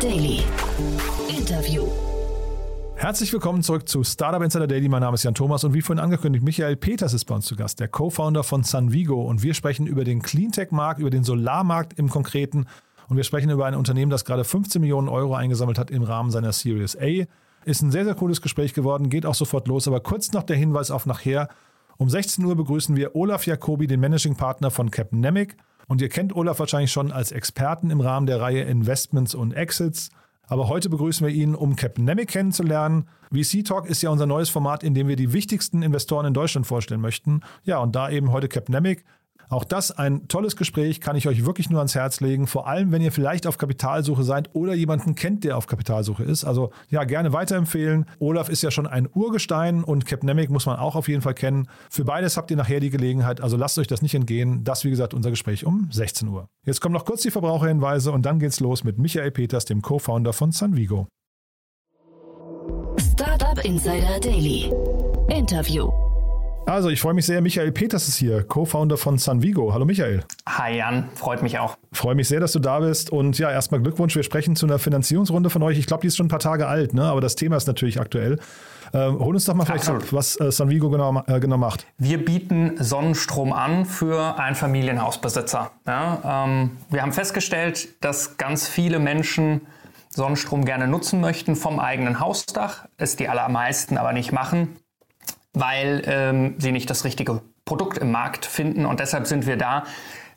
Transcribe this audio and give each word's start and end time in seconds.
Daily. 0.00 0.44
Interview. 1.28 1.84
Herzlich 2.94 3.32
willkommen 3.32 3.64
zurück 3.64 3.88
zu 3.88 4.04
Startup 4.04 4.40
Insider 4.40 4.68
Daily. 4.68 4.88
Mein 4.88 5.00
Name 5.00 5.16
ist 5.16 5.24
Jan 5.24 5.34
Thomas 5.34 5.64
und 5.64 5.74
wie 5.74 5.82
vorhin 5.82 5.98
angekündigt, 5.98 6.44
Michael 6.44 6.76
Peters 6.76 7.14
ist 7.14 7.24
bei 7.24 7.34
uns 7.34 7.46
zu 7.46 7.56
Gast, 7.56 7.80
der 7.80 7.88
Co-Founder 7.88 8.44
von 8.44 8.62
Sunvigo. 8.62 9.20
Und 9.24 9.42
wir 9.42 9.54
sprechen 9.54 9.88
über 9.88 10.04
den 10.04 10.22
Cleantech-Markt, 10.22 11.00
über 11.00 11.10
den 11.10 11.24
Solarmarkt 11.24 11.98
im 11.98 12.10
Konkreten. 12.10 12.66
Und 13.08 13.16
wir 13.16 13.24
sprechen 13.24 13.50
über 13.50 13.66
ein 13.66 13.74
Unternehmen, 13.74 14.10
das 14.10 14.24
gerade 14.24 14.44
15 14.44 14.80
Millionen 14.80 15.08
Euro 15.08 15.34
eingesammelt 15.34 15.80
hat 15.80 15.90
im 15.90 16.04
Rahmen 16.04 16.30
seiner 16.30 16.52
Series 16.52 16.96
A. 16.96 17.26
Ist 17.64 17.82
ein 17.82 17.90
sehr, 17.90 18.04
sehr 18.04 18.14
cooles 18.14 18.40
Gespräch 18.40 18.74
geworden, 18.74 19.10
geht 19.10 19.26
auch 19.26 19.34
sofort 19.34 19.66
los. 19.66 19.88
Aber 19.88 19.98
kurz 19.98 20.30
noch 20.30 20.44
der 20.44 20.56
Hinweis 20.56 20.92
auf 20.92 21.06
nachher. 21.06 21.48
Um 21.96 22.08
16 22.08 22.44
Uhr 22.44 22.54
begrüßen 22.54 22.94
wir 22.94 23.16
Olaf 23.16 23.46
Jacobi, 23.46 23.88
den 23.88 23.98
Managing 23.98 24.36
Partner 24.36 24.70
von 24.70 24.92
Capnemic. 24.92 25.56
Und 25.88 26.02
ihr 26.02 26.08
kennt 26.08 26.36
Olaf 26.36 26.60
wahrscheinlich 26.60 26.92
schon 26.92 27.10
als 27.10 27.32
Experten 27.32 27.90
im 27.90 28.00
Rahmen 28.00 28.26
der 28.26 28.40
Reihe 28.40 28.62
Investments 28.62 29.34
und 29.34 29.52
Exits. 29.52 30.10
Aber 30.46 30.68
heute 30.68 30.88
begrüßen 30.88 31.26
wir 31.26 31.34
ihn, 31.34 31.54
um 31.54 31.76
Capnemic 31.76 32.28
kennenzulernen. 32.28 33.08
VC 33.32 33.64
Talk 33.64 33.86
ist 33.86 34.02
ja 34.02 34.10
unser 34.10 34.26
neues 34.26 34.48
Format, 34.48 34.82
in 34.82 34.94
dem 34.94 35.08
wir 35.08 35.16
die 35.16 35.32
wichtigsten 35.32 35.82
Investoren 35.82 36.26
in 36.26 36.34
Deutschland 36.34 36.66
vorstellen 36.66 37.00
möchten. 37.00 37.40
Ja, 37.64 37.78
und 37.78 37.96
da 37.96 38.08
eben 38.10 38.32
heute 38.32 38.48
Capnemic. 38.48 39.04
Auch 39.48 39.64
das 39.64 39.90
ein 39.90 40.28
tolles 40.28 40.56
Gespräch, 40.56 41.00
kann 41.00 41.16
ich 41.16 41.26
euch 41.26 41.46
wirklich 41.46 41.70
nur 41.70 41.80
ans 41.80 41.94
Herz 41.94 42.20
legen. 42.20 42.46
Vor 42.46 42.66
allem, 42.66 42.92
wenn 42.92 43.02
ihr 43.02 43.12
vielleicht 43.12 43.46
auf 43.46 43.58
Kapitalsuche 43.58 44.22
seid 44.22 44.54
oder 44.54 44.74
jemanden 44.74 45.14
kennt, 45.14 45.44
der 45.44 45.56
auf 45.56 45.66
Kapitalsuche 45.66 46.22
ist. 46.22 46.44
Also 46.44 46.70
ja, 46.90 47.04
gerne 47.04 47.32
weiterempfehlen. 47.32 48.06
Olaf 48.18 48.48
ist 48.48 48.62
ja 48.62 48.70
schon 48.70 48.86
ein 48.86 49.08
Urgestein 49.12 49.84
und 49.84 50.06
Capnemic 50.06 50.50
muss 50.50 50.66
man 50.66 50.78
auch 50.78 50.96
auf 50.96 51.08
jeden 51.08 51.22
Fall 51.22 51.34
kennen. 51.34 51.68
Für 51.90 52.04
beides 52.04 52.36
habt 52.36 52.50
ihr 52.50 52.56
nachher 52.56 52.80
die 52.80 52.90
Gelegenheit, 52.90 53.40
also 53.40 53.56
lasst 53.56 53.78
euch 53.78 53.86
das 53.86 54.02
nicht 54.02 54.14
entgehen. 54.14 54.64
Das, 54.64 54.84
wie 54.84 54.90
gesagt, 54.90 55.14
unser 55.14 55.30
Gespräch 55.30 55.64
um 55.64 55.88
16 55.90 56.28
Uhr. 56.28 56.48
Jetzt 56.64 56.80
kommen 56.80 56.94
noch 56.94 57.04
kurz 57.04 57.22
die 57.22 57.30
Verbraucherhinweise 57.30 58.12
und 58.12 58.26
dann 58.26 58.38
geht's 58.38 58.60
los 58.60 58.84
mit 58.84 58.98
Michael 58.98 59.30
Peters, 59.30 59.64
dem 59.64 59.82
Co-Founder 59.82 60.32
von 60.32 60.52
Sunvigo. 60.52 61.06
Startup 62.98 63.64
Insider 63.64 64.20
Daily. 64.20 64.72
Interview. 65.28 66.07
Also, 66.68 66.90
ich 66.90 67.00
freue 67.00 67.14
mich 67.14 67.24
sehr. 67.24 67.40
Michael 67.40 67.72
Peters 67.72 68.08
ist 68.08 68.18
hier, 68.18 68.42
Co-Founder 68.42 68.98
von 68.98 69.16
Sunvigo. 69.16 69.72
Hallo 69.72 69.86
Michael. 69.86 70.22
Hi 70.46 70.76
Jan, 70.76 71.08
freut 71.14 71.42
mich 71.42 71.58
auch. 71.58 71.78
Freue 71.92 72.14
mich 72.14 72.28
sehr, 72.28 72.40
dass 72.40 72.52
du 72.52 72.58
da 72.58 72.80
bist. 72.80 73.08
Und 73.08 73.38
ja, 73.38 73.50
erstmal 73.50 73.80
Glückwunsch. 73.80 74.14
Wir 74.14 74.22
sprechen 74.22 74.54
zu 74.54 74.66
einer 74.66 74.78
Finanzierungsrunde 74.78 75.48
von 75.48 75.62
euch. 75.62 75.78
Ich 75.78 75.86
glaube, 75.86 76.02
die 76.02 76.08
ist 76.08 76.18
schon 76.18 76.26
ein 76.26 76.28
paar 76.28 76.40
Tage 76.40 76.66
alt, 76.66 76.92
ne? 76.92 77.04
aber 77.04 77.22
das 77.22 77.36
Thema 77.36 77.56
ist 77.56 77.68
natürlich 77.68 77.98
aktuell. 77.98 78.38
Ähm, 78.92 79.18
hol 79.18 79.34
uns 79.34 79.46
doch 79.46 79.54
mal 79.54 79.64
vielleicht 79.64 79.88
ab, 79.88 80.02
was 80.10 80.38
äh, 80.40 80.52
Sunvigo 80.52 80.90
genau, 80.90 81.22
äh, 81.26 81.40
genau 81.40 81.56
macht. 81.56 81.86
Wir 81.96 82.22
bieten 82.22 82.74
Sonnenstrom 82.78 83.54
an 83.54 83.86
für 83.86 84.38
Einfamilienhausbesitzer. 84.38 85.70
Ja, 85.86 86.44
ähm, 86.44 86.72
wir 86.90 87.00
haben 87.00 87.12
festgestellt, 87.12 87.88
dass 88.04 88.36
ganz 88.36 88.68
viele 88.68 88.98
Menschen 88.98 89.62
Sonnenstrom 90.10 90.66
gerne 90.66 90.86
nutzen 90.86 91.22
möchten 91.22 91.56
vom 91.56 91.80
eigenen 91.80 92.20
Hausdach, 92.20 92.84
es 92.98 93.16
die 93.16 93.30
allermeisten 93.30 93.96
aber 93.96 94.12
nicht 94.12 94.32
machen 94.32 94.76
weil 95.52 96.02
ähm, 96.06 96.54
sie 96.58 96.72
nicht 96.72 96.90
das 96.90 97.04
richtige 97.04 97.40
Produkt 97.64 97.98
im 97.98 98.10
Markt 98.10 98.46
finden. 98.46 98.86
Und 98.86 99.00
deshalb 99.00 99.26
sind 99.26 99.46
wir 99.46 99.56
da. 99.56 99.84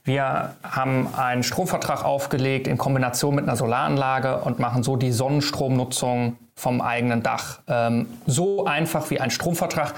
Wir 0.03 0.55
haben 0.63 1.13
einen 1.15 1.43
Stromvertrag 1.43 2.03
aufgelegt 2.03 2.67
in 2.67 2.77
Kombination 2.77 3.35
mit 3.35 3.45
einer 3.45 3.55
Solaranlage 3.55 4.39
und 4.39 4.57
machen 4.57 4.81
so 4.81 4.95
die 4.95 5.11
Sonnenstromnutzung 5.11 6.37
vom 6.55 6.81
eigenen 6.81 7.23
Dach 7.23 7.59
ähm, 7.67 8.07
so 8.25 8.65
einfach 8.65 9.09
wie 9.11 9.19
ein 9.19 9.31
Stromvertrag 9.31 9.93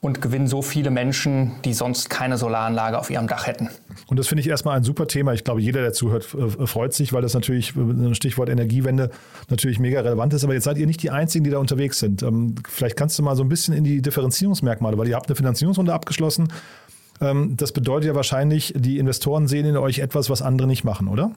und 0.00 0.22
gewinnen 0.22 0.46
so 0.46 0.62
viele 0.62 0.90
Menschen, 0.90 1.52
die 1.64 1.74
sonst 1.74 2.08
keine 2.08 2.38
Solaranlage 2.38 2.98
auf 2.98 3.10
ihrem 3.10 3.26
Dach 3.26 3.46
hätten. 3.46 3.68
Und 4.06 4.18
das 4.18 4.28
finde 4.28 4.40
ich 4.40 4.48
erstmal 4.48 4.76
ein 4.76 4.82
super 4.82 5.06
Thema. 5.06 5.34
Ich 5.34 5.44
glaube, 5.44 5.60
jeder, 5.60 5.82
der 5.82 5.92
zuhört, 5.92 6.34
äh, 6.34 6.66
freut 6.66 6.94
sich, 6.94 7.12
weil 7.12 7.20
das 7.20 7.34
natürlich, 7.34 7.74
äh, 7.76 8.14
Stichwort 8.14 8.48
Energiewende, 8.48 9.10
natürlich 9.50 9.78
mega 9.78 10.00
relevant 10.00 10.32
ist. 10.32 10.42
Aber 10.42 10.54
jetzt 10.54 10.64
seid 10.64 10.78
ihr 10.78 10.86
nicht 10.86 11.02
die 11.02 11.10
Einzigen, 11.10 11.44
die 11.44 11.50
da 11.50 11.58
unterwegs 11.58 11.98
sind. 11.98 12.22
Ähm, 12.22 12.54
vielleicht 12.66 12.96
kannst 12.96 13.18
du 13.18 13.22
mal 13.22 13.36
so 13.36 13.42
ein 13.42 13.48
bisschen 13.50 13.74
in 13.74 13.84
die 13.84 14.00
Differenzierungsmerkmale, 14.00 14.96
weil 14.96 15.08
ihr 15.08 15.16
habt 15.16 15.28
eine 15.28 15.36
Finanzierungsrunde 15.36 15.92
abgeschlossen. 15.92 16.48
Ähm, 17.20 17.56
das 17.58 17.72
bedeutet 17.72 18.08
ja 18.08 18.14
wahrscheinlich, 18.14 18.72
die 18.76 18.98
Investoren 18.98 19.48
sehen 19.48 19.66
in 19.66 19.76
euch 19.76 19.98
etwas, 19.98 20.30
was 20.30 20.40
andere 20.40 20.66
nicht 20.66 20.82
machen, 20.82 21.08
oder? 21.08 21.32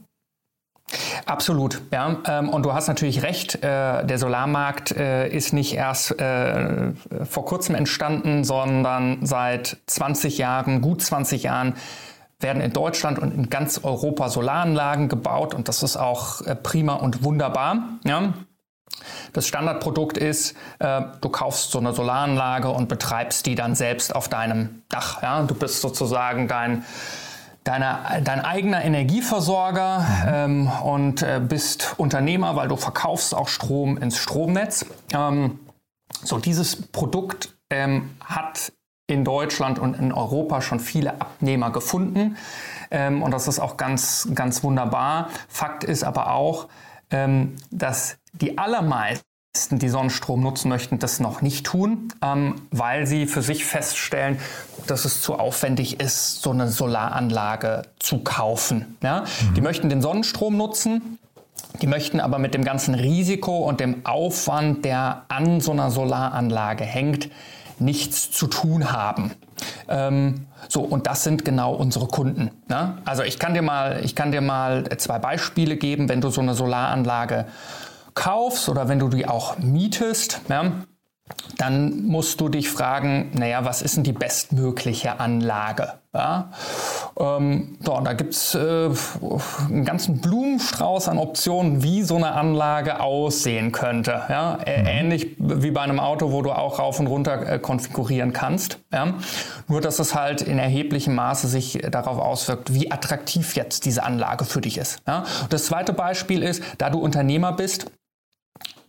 Absolut, 1.25 1.81
ja. 1.91 2.17
Ähm, 2.27 2.49
und 2.49 2.63
du 2.63 2.73
hast 2.73 2.87
natürlich 2.87 3.23
recht, 3.23 3.55
äh, 3.63 4.05
der 4.05 4.17
Solarmarkt 4.17 4.91
äh, 4.91 5.27
ist 5.29 5.53
nicht 5.53 5.73
erst 5.73 6.19
äh, 6.19 6.91
vor 7.23 7.45
kurzem 7.45 7.75
entstanden, 7.75 8.43
sondern 8.43 9.25
seit 9.25 9.77
20 9.87 10.37
Jahren, 10.37 10.81
gut 10.81 11.01
20 11.01 11.43
Jahren, 11.43 11.75
werden 12.39 12.61
in 12.61 12.73
Deutschland 12.73 13.19
und 13.19 13.33
in 13.33 13.49
ganz 13.49 13.79
Europa 13.83 14.29
Solaranlagen 14.29 15.07
gebaut 15.07 15.53
und 15.53 15.69
das 15.69 15.81
ist 15.81 15.95
auch 15.95 16.41
prima 16.61 16.95
und 16.95 17.23
wunderbar. 17.23 17.99
Ja. 18.03 18.33
Das 19.31 19.47
Standardprodukt 19.47 20.17
ist, 20.17 20.53
du 20.79 21.29
kaufst 21.29 21.71
so 21.71 21.79
eine 21.79 21.93
Solaranlage 21.93 22.67
und 22.67 22.89
betreibst 22.89 23.45
die 23.45 23.55
dann 23.55 23.75
selbst 23.75 24.13
auf 24.13 24.27
deinem 24.27 24.83
Dach. 24.89 25.23
Ja. 25.23 25.41
Du 25.43 25.55
bist 25.55 25.79
sozusagen 25.79 26.49
dein 26.49 26.83
deine, 27.63 28.21
dein 28.23 28.41
eigener 28.41 28.83
Energieversorger 28.83 30.05
ähm, 30.27 30.67
und 30.83 31.21
äh, 31.21 31.41
bist 31.45 31.95
Unternehmer, 31.97 32.55
weil 32.55 32.67
du 32.67 32.75
verkaufst 32.75 33.33
auch 33.33 33.47
Strom 33.47 33.97
ins 33.97 34.17
Stromnetz. 34.17 34.85
Ähm, 35.13 35.59
so, 36.23 36.37
dieses 36.37 36.75
Produkt 36.75 37.55
ähm, 37.69 38.11
hat 38.23 38.71
in 39.07 39.25
Deutschland 39.25 39.79
und 39.79 39.95
in 39.95 40.11
Europa 40.11 40.61
schon 40.61 40.79
viele 40.79 41.19
Abnehmer 41.19 41.71
gefunden. 41.71 42.37
Ähm, 42.91 43.21
und 43.21 43.31
das 43.31 43.47
ist 43.47 43.59
auch 43.59 43.77
ganz, 43.77 44.29
ganz 44.33 44.63
wunderbar. 44.63 45.29
Fakt 45.47 45.83
ist 45.83 46.03
aber 46.03 46.31
auch, 46.31 46.67
ähm, 47.09 47.55
dass 47.71 48.17
die 48.33 48.57
allermeisten 48.57 49.32
die 49.69 49.89
Sonnenstrom 49.89 50.41
nutzen 50.41 50.69
möchten, 50.69 50.97
das 50.97 51.19
noch 51.19 51.43
nicht 51.43 51.63
tun, 51.63 52.11
ähm, 52.23 52.55
weil 52.71 53.05
sie 53.05 53.27
für 53.27 53.43
sich 53.43 53.65
feststellen, 53.65 54.39
dass 54.87 55.05
es 55.05 55.21
zu 55.21 55.35
aufwendig 55.35 55.99
ist, 55.99 56.41
so 56.41 56.49
eine 56.49 56.69
Solaranlage 56.69 57.83
zu 57.99 58.19
kaufen. 58.23 58.97
Ja? 59.03 59.21
Mhm. 59.21 59.53
Die 59.53 59.61
möchten 59.61 59.89
den 59.89 60.01
Sonnenstrom 60.01 60.57
nutzen, 60.57 61.19
die 61.83 61.87
möchten 61.87 62.19
aber 62.19 62.39
mit 62.39 62.55
dem 62.55 62.63
ganzen 62.63 62.95
Risiko 62.95 63.59
und 63.59 63.79
dem 63.79 64.03
Aufwand, 64.07 64.85
der 64.85 65.25
an 65.27 65.61
so 65.61 65.71
einer 65.71 65.91
Solaranlage 65.91 66.83
hängt, 66.83 67.29
nichts 67.77 68.31
zu 68.31 68.47
tun 68.47 68.91
haben. 68.91 69.33
Ähm, 69.87 70.47
so, 70.67 70.81
und 70.81 71.05
das 71.05 71.23
sind 71.23 71.45
genau 71.45 71.75
unsere 71.75 72.07
Kunden. 72.07 72.49
Ne? 72.69 72.97
Also 73.05 73.21
ich 73.21 73.37
kann 73.37 73.53
dir 73.53 73.61
mal, 73.61 74.03
ich 74.03 74.15
kann 74.15 74.31
dir 74.31 74.41
mal 74.41 74.85
zwei 74.97 75.19
Beispiele 75.19 75.77
geben, 75.77 76.09
wenn 76.09 76.21
du 76.21 76.29
so 76.29 76.41
eine 76.41 76.55
Solaranlage 76.55 77.45
kaufst 78.13 78.69
oder 78.69 78.87
wenn 78.87 78.99
du 78.99 79.09
die 79.09 79.27
auch 79.27 79.57
mietest, 79.57 80.41
ja, 80.49 80.71
dann 81.57 82.03
musst 82.03 82.41
du 82.41 82.49
dich 82.49 82.69
fragen, 82.69 83.31
naja, 83.33 83.63
was 83.63 83.81
ist 83.81 83.95
denn 83.95 84.03
die 84.03 84.11
bestmögliche 84.11 85.19
Anlage? 85.19 85.93
Ja? 86.13 86.51
Ähm, 87.17 87.77
so, 87.79 87.99
da 88.01 88.13
gibt 88.13 88.33
es 88.33 88.55
äh, 88.55 88.89
einen 89.69 89.85
ganzen 89.85 90.19
Blumenstrauß 90.19 91.07
an 91.07 91.17
Optionen, 91.17 91.81
wie 91.81 92.03
so 92.03 92.17
eine 92.17 92.33
Anlage 92.33 92.99
aussehen 92.99 93.71
könnte. 93.71 94.21
Ja? 94.29 94.57
Mhm. 94.57 94.85
Ähnlich 94.85 95.35
wie 95.39 95.71
bei 95.71 95.81
einem 95.81 95.99
Auto, 95.99 96.31
wo 96.31 96.41
du 96.41 96.51
auch 96.51 96.79
rauf 96.79 96.99
und 96.99 97.07
runter 97.07 97.47
äh, 97.47 97.59
konfigurieren 97.59 98.33
kannst. 98.33 98.79
Ja? 98.91 99.13
Nur, 99.67 99.79
dass 99.79 99.99
es 99.99 100.15
halt 100.15 100.41
in 100.41 100.59
erheblichem 100.59 101.15
Maße 101.15 101.47
sich 101.47 101.79
darauf 101.89 102.19
auswirkt, 102.19 102.73
wie 102.73 102.91
attraktiv 102.91 103.55
jetzt 103.55 103.85
diese 103.85 104.03
Anlage 104.03 104.43
für 104.43 104.59
dich 104.59 104.77
ist. 104.77 105.01
Ja? 105.07 105.23
Das 105.49 105.65
zweite 105.65 105.93
Beispiel 105.93 106.43
ist, 106.43 106.61
da 106.79 106.89
du 106.89 106.99
Unternehmer 106.99 107.53
bist, 107.53 107.91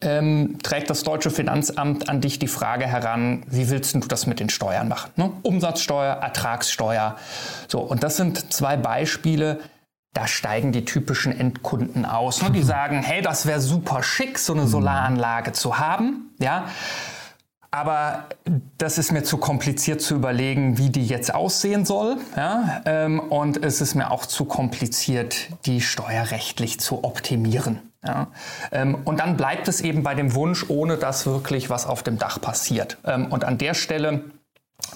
ähm, 0.05 0.59
trägt 0.63 0.91
das 0.91 1.03
deutsche 1.03 1.31
Finanzamt 1.31 2.09
an 2.09 2.21
dich 2.21 2.39
die 2.39 2.47
Frage 2.47 2.87
heran, 2.87 3.43
wie 3.49 3.71
willst 3.71 3.95
du 3.95 4.01
das 4.01 4.27
mit 4.27 4.41
den 4.41 4.49
Steuern 4.49 4.89
machen? 4.89 5.11
Ne? 5.17 5.33
Umsatzsteuer, 5.43 6.15
Ertragssteuer. 6.15 7.17
So, 7.69 7.81
und 7.81 8.03
das 8.03 8.17
sind 8.17 8.53
zwei 8.53 8.77
Beispiele, 8.77 9.61
da 10.13 10.29
steigen 10.29 10.73
die 10.73 10.85
typischen 10.85 11.39
Endkunden 11.39 12.05
aus. 12.05 12.43
Ne? 12.43 12.51
Die 12.51 12.63
sagen, 12.75 13.03
hey, 13.03 13.23
das 13.23 13.47
wäre 13.47 13.61
super 13.61 14.03
schick, 14.03 14.39
so 14.39 14.53
eine 14.53 14.67
Solaranlage 14.67 15.53
zu 15.53 15.79
haben. 15.79 16.31
Ja. 16.39 16.69
Aber 17.75 18.27
das 18.79 18.99
ist 18.99 19.11
mir 19.11 19.25
zu 19.25 19.37
kompliziert 19.37 20.01
zu 20.01 20.15
überlegen, 20.15 20.79
wie 20.79 20.91
die 20.91 21.05
jetzt 21.05 21.35
aussehen 21.35 21.85
soll. 21.85 22.19
Ja? 22.37 22.83
Ähm, 22.85 23.19
und 23.19 23.65
es 23.65 23.81
ist 23.81 23.97
mir 23.97 24.13
auch 24.13 24.27
zu 24.27 24.45
kompliziert, 24.45 25.49
die 25.67 25.81
steuerrechtlich 25.81 26.79
zu 26.79 27.03
optimieren. 27.03 27.81
Ja? 28.07 28.29
Ähm, 28.71 28.99
und 29.05 29.19
dann 29.19 29.37
bleibt 29.37 29.67
es 29.67 29.81
eben 29.81 30.05
bei 30.05 30.15
dem 30.15 30.35
Wunsch, 30.35 30.67
ohne 30.71 30.99
dass 30.99 31.27
wirklich 31.27 31.69
was 31.69 31.85
auf 31.85 32.05
dem 32.05 32.17
Dach 32.17 32.41
passiert. 32.41 32.99
Ähm, 33.05 33.27
und 33.33 33.43
an 33.43 33.59
der 33.59 33.75
Stelle 33.75 34.23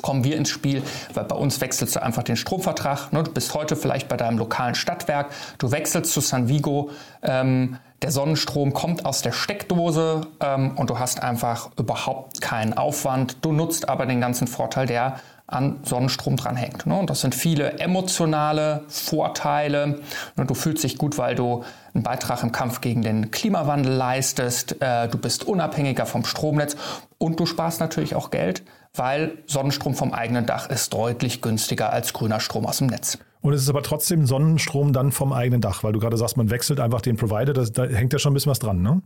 kommen 0.02 0.24
wir 0.24 0.36
ins 0.36 0.50
Spiel, 0.50 0.82
weil 1.14 1.24
bei 1.24 1.36
uns 1.36 1.60
wechselst 1.60 1.96
du 1.96 2.02
einfach 2.02 2.22
den 2.22 2.36
Stromvertrag. 2.36 3.12
Ne? 3.12 3.22
Du 3.22 3.32
bist 3.32 3.54
heute 3.54 3.76
vielleicht 3.76 4.08
bei 4.08 4.16
deinem 4.16 4.38
lokalen 4.38 4.74
Stadtwerk, 4.74 5.30
du 5.58 5.70
wechselst 5.70 6.12
zu 6.12 6.20
San 6.20 6.48
Vigo, 6.48 6.90
ähm, 7.22 7.78
der 8.02 8.12
Sonnenstrom 8.12 8.72
kommt 8.74 9.04
aus 9.04 9.22
der 9.22 9.32
Steckdose 9.32 10.20
ähm, 10.40 10.72
und 10.76 10.88
du 10.88 11.00
hast 11.00 11.20
einfach 11.20 11.70
überhaupt 11.76 12.40
keinen 12.40 12.74
Aufwand. 12.74 13.38
Du 13.44 13.50
nutzt 13.50 13.88
aber 13.88 14.06
den 14.06 14.20
ganzen 14.20 14.46
Vorteil 14.46 14.86
der 14.86 15.16
an 15.48 15.80
Sonnenstrom 15.82 16.36
dranhängt. 16.36 16.86
Ne? 16.86 16.94
Und 16.96 17.10
das 17.10 17.22
sind 17.22 17.34
viele 17.34 17.78
emotionale 17.78 18.84
Vorteile. 18.88 20.00
Du 20.36 20.54
fühlst 20.54 20.84
dich 20.84 20.98
gut, 20.98 21.16
weil 21.16 21.34
du 21.34 21.64
einen 21.94 22.02
Beitrag 22.04 22.42
im 22.42 22.52
Kampf 22.52 22.82
gegen 22.82 23.02
den 23.02 23.30
Klimawandel 23.30 23.94
leistest. 23.94 24.80
Äh, 24.80 25.08
du 25.08 25.18
bist 25.18 25.44
unabhängiger 25.44 26.04
vom 26.04 26.24
Stromnetz 26.24 26.76
und 27.16 27.40
du 27.40 27.46
sparst 27.46 27.80
natürlich 27.80 28.14
auch 28.14 28.30
Geld, 28.30 28.62
weil 28.98 29.38
Sonnenstrom 29.46 29.94
vom 29.94 30.12
eigenen 30.12 30.46
Dach 30.46 30.68
ist 30.68 30.92
deutlich 30.92 31.40
günstiger 31.40 31.92
als 31.92 32.12
grüner 32.12 32.40
Strom 32.40 32.66
aus 32.66 32.78
dem 32.78 32.88
Netz. 32.88 33.18
Und 33.40 33.52
es 33.52 33.62
ist 33.62 33.68
aber 33.68 33.82
trotzdem 33.82 34.26
Sonnenstrom 34.26 34.92
dann 34.92 35.12
vom 35.12 35.32
eigenen 35.32 35.60
Dach, 35.60 35.84
weil 35.84 35.92
du 35.92 36.00
gerade 36.00 36.16
sagst, 36.16 36.36
man 36.36 36.50
wechselt 36.50 36.80
einfach 36.80 37.00
den 37.00 37.16
Provider, 37.16 37.52
das, 37.52 37.72
da 37.72 37.84
hängt 37.84 38.12
ja 38.12 38.18
schon 38.18 38.32
ein 38.32 38.34
bisschen 38.34 38.50
was 38.50 38.58
dran, 38.58 38.82
ne? 38.82 39.00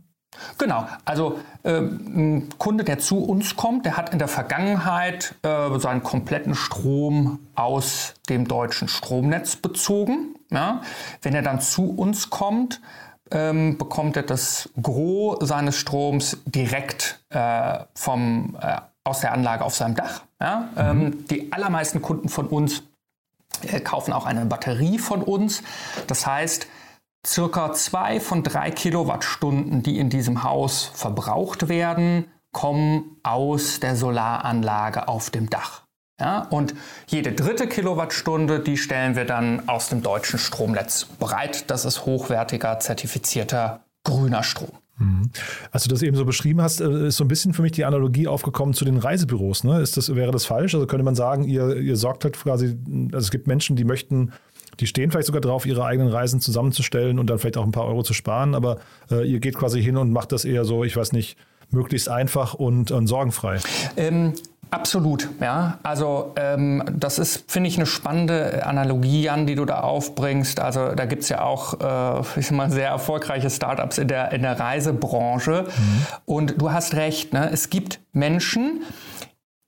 Genau, 0.57 0.87
also 1.05 1.37
äh, 1.63 1.77
ein 1.77 2.49
Kunde, 2.57 2.83
der 2.83 2.97
zu 2.97 3.23
uns 3.23 3.55
kommt, 3.55 3.85
der 3.85 3.97
hat 3.97 4.11
in 4.11 4.19
der 4.19 4.27
Vergangenheit 4.27 5.35
äh, 5.43 5.77
seinen 5.77 6.01
kompletten 6.01 6.55
Strom 6.55 7.39
aus 7.55 8.15
dem 8.29 8.47
deutschen 8.47 8.87
Stromnetz 8.87 9.55
bezogen. 9.55 10.35
Ja? 10.49 10.81
Wenn 11.21 11.35
er 11.35 11.43
dann 11.43 11.61
zu 11.61 11.91
uns 11.91 12.31
kommt, 12.31 12.81
ähm, 13.31 13.77
bekommt 13.77 14.17
er 14.17 14.23
das 14.23 14.69
Gros 14.81 15.37
seines 15.47 15.77
Stroms 15.77 16.37
direkt 16.45 17.23
äh, 17.29 17.79
vom, 17.95 18.57
äh, 18.59 18.77
aus 19.03 19.19
der 19.19 19.33
Anlage 19.33 19.63
auf 19.63 19.75
seinem 19.75 19.95
Dach. 19.95 20.21
Ja? 20.39 20.69
Ähm, 20.77 20.97
mhm. 20.97 21.05
Ähm, 21.05 21.25
die 21.27 21.53
allermeisten 21.53 22.01
Kunden 22.01 22.29
von 22.29 22.47
uns 22.47 22.83
äh, 23.61 23.79
kaufen 23.79 24.13
auch 24.13 24.25
eine 24.25 24.45
Batterie 24.45 24.99
von 24.99 25.21
uns. 25.21 25.63
Das 26.07 26.25
heißt, 26.25 26.67
circa 27.25 27.73
zwei 27.73 28.19
von 28.19 28.43
drei 28.43 28.71
Kilowattstunden, 28.71 29.83
die 29.83 29.99
in 29.99 30.09
diesem 30.09 30.43
Haus 30.43 30.91
verbraucht 30.93 31.69
werden, 31.69 32.25
kommen 32.51 33.17
aus 33.23 33.79
der 33.79 33.95
Solaranlage 33.95 35.07
auf 35.07 35.29
dem 35.29 35.49
Dach. 35.49 35.83
Ja, 36.19 36.41
und 36.51 36.75
jede 37.07 37.33
dritte 37.33 37.67
Kilowattstunde, 37.67 38.59
die 38.59 38.77
stellen 38.77 39.15
wir 39.15 39.25
dann 39.25 39.67
aus 39.67 39.89
dem 39.89 40.03
deutschen 40.03 40.37
Stromnetz 40.37 41.05
bereit. 41.05 41.69
Das 41.71 41.85
ist 41.85 42.05
hochwertiger, 42.05 42.79
zertifizierter 42.79 43.81
grüner 44.03 44.43
Strom. 44.43 44.82
Mhm. 44.97 45.29
Als 45.71 45.83
du 45.83 45.89
das 45.89 46.01
eben 46.01 46.15
so 46.15 46.25
beschrieben 46.25 46.61
hast, 46.61 46.81
äh, 46.81 47.07
ist 47.07 47.17
so 47.17 47.23
ein 47.23 47.27
bisschen 47.27 47.53
für 47.53 47.61
mich 47.61 47.71
die 47.71 47.85
Analogie 47.85 48.27
aufgekommen 48.27 48.73
zu 48.73 48.85
den 48.85 48.97
Reisebüros. 48.97 49.63
Ne? 49.63 49.81
Ist 49.81 49.97
das, 49.97 50.15
wäre 50.15 50.31
das 50.31 50.45
falsch? 50.45 50.75
Also 50.75 50.85
könnte 50.85 51.03
man 51.03 51.15
sagen, 51.15 51.43
ihr, 51.45 51.77
ihr 51.77 51.97
sorgt 51.97 52.23
halt 52.23 52.35
quasi, 52.35 52.77
also 53.11 53.25
es 53.25 53.31
gibt 53.31 53.47
Menschen, 53.47 53.75
die 53.75 53.83
möchten, 53.83 54.31
die 54.79 54.87
stehen 54.87 55.11
vielleicht 55.11 55.27
sogar 55.27 55.41
drauf, 55.41 55.65
ihre 55.65 55.85
eigenen 55.85 56.09
Reisen 56.09 56.39
zusammenzustellen 56.39 57.19
und 57.19 57.29
dann 57.29 57.39
vielleicht 57.39 57.57
auch 57.57 57.65
ein 57.65 57.71
paar 57.71 57.85
Euro 57.85 58.03
zu 58.03 58.13
sparen, 58.13 58.55
aber 58.55 58.79
äh, 59.11 59.27
ihr 59.27 59.39
geht 59.39 59.55
quasi 59.55 59.81
hin 59.81 59.97
und 59.97 60.11
macht 60.11 60.31
das 60.31 60.45
eher 60.45 60.65
so, 60.65 60.83
ich 60.83 60.95
weiß 60.95 61.11
nicht, 61.11 61.37
möglichst 61.69 62.09
einfach 62.09 62.53
und, 62.53 62.91
und 62.91 63.07
sorgenfrei. 63.07 63.59
Ähm, 63.97 64.33
Absolut, 64.73 65.29
ja. 65.39 65.77
Also 65.83 66.33
ähm, 66.35 66.83
das 66.91 67.19
ist, 67.19 67.51
finde 67.51 67.69
ich, 67.69 67.77
eine 67.77 67.85
spannende 67.85 68.65
Analogie, 68.65 69.21
Jan, 69.21 69.45
die 69.45 69.53
du 69.53 69.65
da 69.65 69.81
aufbringst. 69.81 70.59
Also 70.59 70.95
da 70.95 71.05
gibt 71.05 71.21
es 71.21 71.29
ja 71.29 71.43
auch, 71.43 71.79
äh, 71.79 72.39
ich 72.39 72.49
mal, 72.49 72.71
sehr 72.71 72.87
erfolgreiche 72.87 73.51
Startups 73.51 73.99
in 73.99 74.07
der, 74.07 74.31
in 74.31 74.41
der 74.41 74.59
Reisebranche. 74.59 75.65
Mhm. 75.67 76.05
Und 76.25 76.59
du 76.59 76.71
hast 76.71 76.95
recht, 76.95 77.33
ne? 77.33 77.51
es 77.51 77.69
gibt 77.69 77.99
Menschen, 78.13 78.81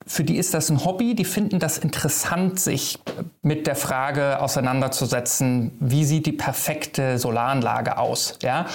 für 0.04 0.24
die 0.24 0.36
ist 0.38 0.54
das 0.54 0.70
ein 0.70 0.84
Hobby, 0.84 1.14
die 1.14 1.24
finden 1.24 1.60
das 1.60 1.78
interessant, 1.78 2.58
sich 2.58 2.98
mit 3.42 3.68
der 3.68 3.76
Frage 3.76 4.40
auseinanderzusetzen, 4.40 5.70
wie 5.78 6.04
sieht 6.04 6.26
die 6.26 6.32
perfekte 6.32 7.18
Solaranlage 7.18 7.98
aus, 7.98 8.38
ja? 8.42 8.66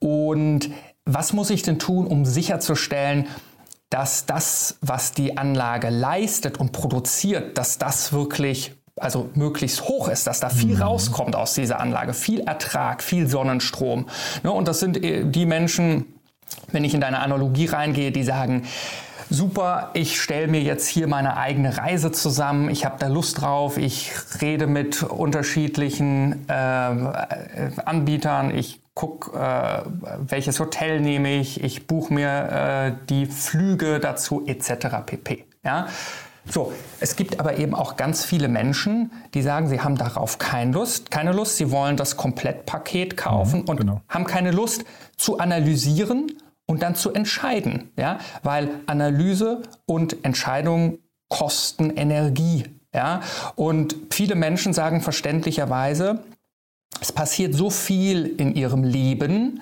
Und 0.00 0.70
was 1.06 1.32
muss 1.32 1.48
ich 1.48 1.62
denn 1.62 1.78
tun, 1.78 2.06
um 2.06 2.26
sicherzustellen, 2.26 3.26
dass 3.90 4.26
das, 4.26 4.76
was 4.80 5.12
die 5.12 5.38
Anlage 5.38 5.88
leistet 5.88 6.58
und 6.58 6.72
produziert, 6.72 7.56
dass 7.56 7.78
das 7.78 8.12
wirklich 8.12 8.74
also 9.00 9.30
möglichst 9.34 9.82
hoch 9.82 10.08
ist, 10.08 10.26
dass 10.26 10.40
da 10.40 10.48
viel 10.48 10.74
mhm. 10.74 10.82
rauskommt 10.82 11.36
aus 11.36 11.54
dieser 11.54 11.80
Anlage, 11.80 12.14
viel 12.14 12.40
Ertrag, 12.40 13.02
viel 13.02 13.28
Sonnenstrom. 13.28 14.08
Ne, 14.42 14.50
und 14.50 14.68
das 14.68 14.80
sind 14.80 15.02
äh, 15.02 15.24
die 15.24 15.46
Menschen, 15.46 16.06
wenn 16.72 16.84
ich 16.84 16.94
in 16.94 17.00
deine 17.00 17.20
Analogie 17.20 17.66
reingehe, 17.66 18.10
die 18.10 18.24
sagen, 18.24 18.64
super, 19.30 19.90
ich 19.92 20.20
stelle 20.20 20.48
mir 20.48 20.62
jetzt 20.62 20.88
hier 20.88 21.06
meine 21.06 21.36
eigene 21.36 21.76
Reise 21.76 22.12
zusammen, 22.12 22.70
ich 22.70 22.84
habe 22.84 22.96
da 22.98 23.08
Lust 23.08 23.40
drauf, 23.40 23.76
ich 23.76 24.10
rede 24.40 24.66
mit 24.66 25.02
unterschiedlichen 25.02 26.48
äh, 26.48 26.52
Anbietern, 26.52 28.56
ich 28.56 28.80
gucke, 28.98 29.30
äh, 29.38 29.82
welches 30.18 30.58
Hotel 30.58 31.00
nehme 31.00 31.36
ich, 31.36 31.62
ich 31.62 31.86
buche 31.86 32.12
mir 32.12 32.28
äh, 32.28 33.06
die 33.08 33.26
Flüge 33.26 34.00
dazu 34.00 34.44
etc. 34.44 34.88
pp. 35.06 35.44
Ja? 35.64 35.86
So, 36.44 36.72
es 36.98 37.14
gibt 37.14 37.38
aber 37.38 37.58
eben 37.58 37.76
auch 37.76 37.94
ganz 37.96 38.24
viele 38.24 38.48
Menschen, 38.48 39.12
die 39.34 39.42
sagen, 39.42 39.68
sie 39.68 39.80
haben 39.80 39.96
darauf 39.96 40.38
keine 40.38 40.72
Lust, 40.72 41.12
keine 41.12 41.30
Lust, 41.30 41.58
sie 41.58 41.70
wollen 41.70 41.96
das 41.96 42.16
Komplettpaket 42.16 43.16
kaufen 43.16 43.60
mhm, 43.60 43.68
und 43.68 43.76
genau. 43.76 44.00
haben 44.08 44.24
keine 44.24 44.50
Lust 44.50 44.84
zu 45.16 45.38
analysieren 45.38 46.32
und 46.66 46.82
dann 46.82 46.96
zu 46.96 47.12
entscheiden, 47.12 47.92
ja, 47.96 48.18
weil 48.42 48.68
Analyse 48.86 49.62
und 49.86 50.24
Entscheidung 50.24 50.98
kosten 51.28 51.90
Energie, 51.90 52.64
ja, 52.92 53.20
und 53.54 53.94
viele 54.10 54.34
Menschen 54.34 54.72
sagen 54.72 55.02
verständlicherweise, 55.02 56.24
es 57.00 57.12
passiert 57.12 57.54
so 57.54 57.70
viel 57.70 58.26
in 58.26 58.54
ihrem 58.54 58.84
Leben, 58.84 59.60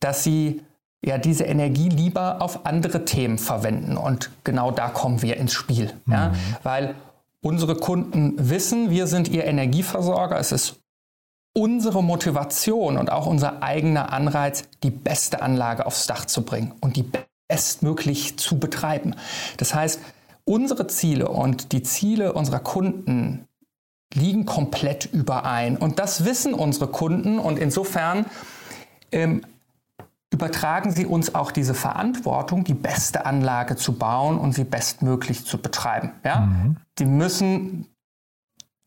dass 0.00 0.24
sie 0.24 0.62
ja 1.04 1.18
diese 1.18 1.44
Energie 1.44 1.88
lieber 1.88 2.42
auf 2.42 2.66
andere 2.66 3.04
Themen 3.04 3.38
verwenden. 3.38 3.96
Und 3.96 4.30
genau 4.44 4.70
da 4.70 4.88
kommen 4.88 5.22
wir 5.22 5.36
ins 5.36 5.52
Spiel. 5.52 5.92
Mhm. 6.06 6.12
Ja? 6.12 6.34
Weil 6.62 6.94
unsere 7.40 7.76
Kunden 7.76 8.34
wissen, 8.36 8.90
wir 8.90 9.06
sind 9.06 9.28
ihr 9.28 9.44
Energieversorger. 9.44 10.38
Es 10.38 10.52
ist 10.52 10.80
unsere 11.54 12.04
Motivation 12.04 12.96
und 12.96 13.10
auch 13.10 13.26
unser 13.26 13.62
eigener 13.62 14.12
Anreiz, 14.12 14.64
die 14.82 14.90
beste 14.90 15.42
Anlage 15.42 15.86
aufs 15.86 16.06
Dach 16.06 16.24
zu 16.24 16.42
bringen 16.42 16.72
und 16.80 16.96
die 16.96 17.04
bestmöglich 17.48 18.38
zu 18.38 18.58
betreiben. 18.58 19.14
Das 19.56 19.74
heißt, 19.74 20.00
unsere 20.44 20.86
Ziele 20.86 21.28
und 21.28 21.72
die 21.72 21.82
Ziele 21.82 22.32
unserer 22.32 22.60
Kunden 22.60 23.47
liegen 24.14 24.46
komplett 24.46 25.06
überein. 25.06 25.76
Und 25.76 25.98
das 25.98 26.24
wissen 26.24 26.54
unsere 26.54 26.88
Kunden 26.88 27.38
und 27.38 27.58
insofern 27.58 28.26
ähm, 29.12 29.42
übertragen 30.30 30.90
sie 30.90 31.06
uns 31.06 31.34
auch 31.34 31.50
diese 31.50 31.74
Verantwortung, 31.74 32.64
die 32.64 32.74
beste 32.74 33.26
Anlage 33.26 33.76
zu 33.76 33.94
bauen 33.94 34.38
und 34.38 34.52
sie 34.52 34.64
bestmöglich 34.64 35.46
zu 35.46 35.58
betreiben. 35.58 36.12
Ja? 36.24 36.40
Mhm. 36.40 36.76
Die 36.98 37.06
müssen 37.06 37.86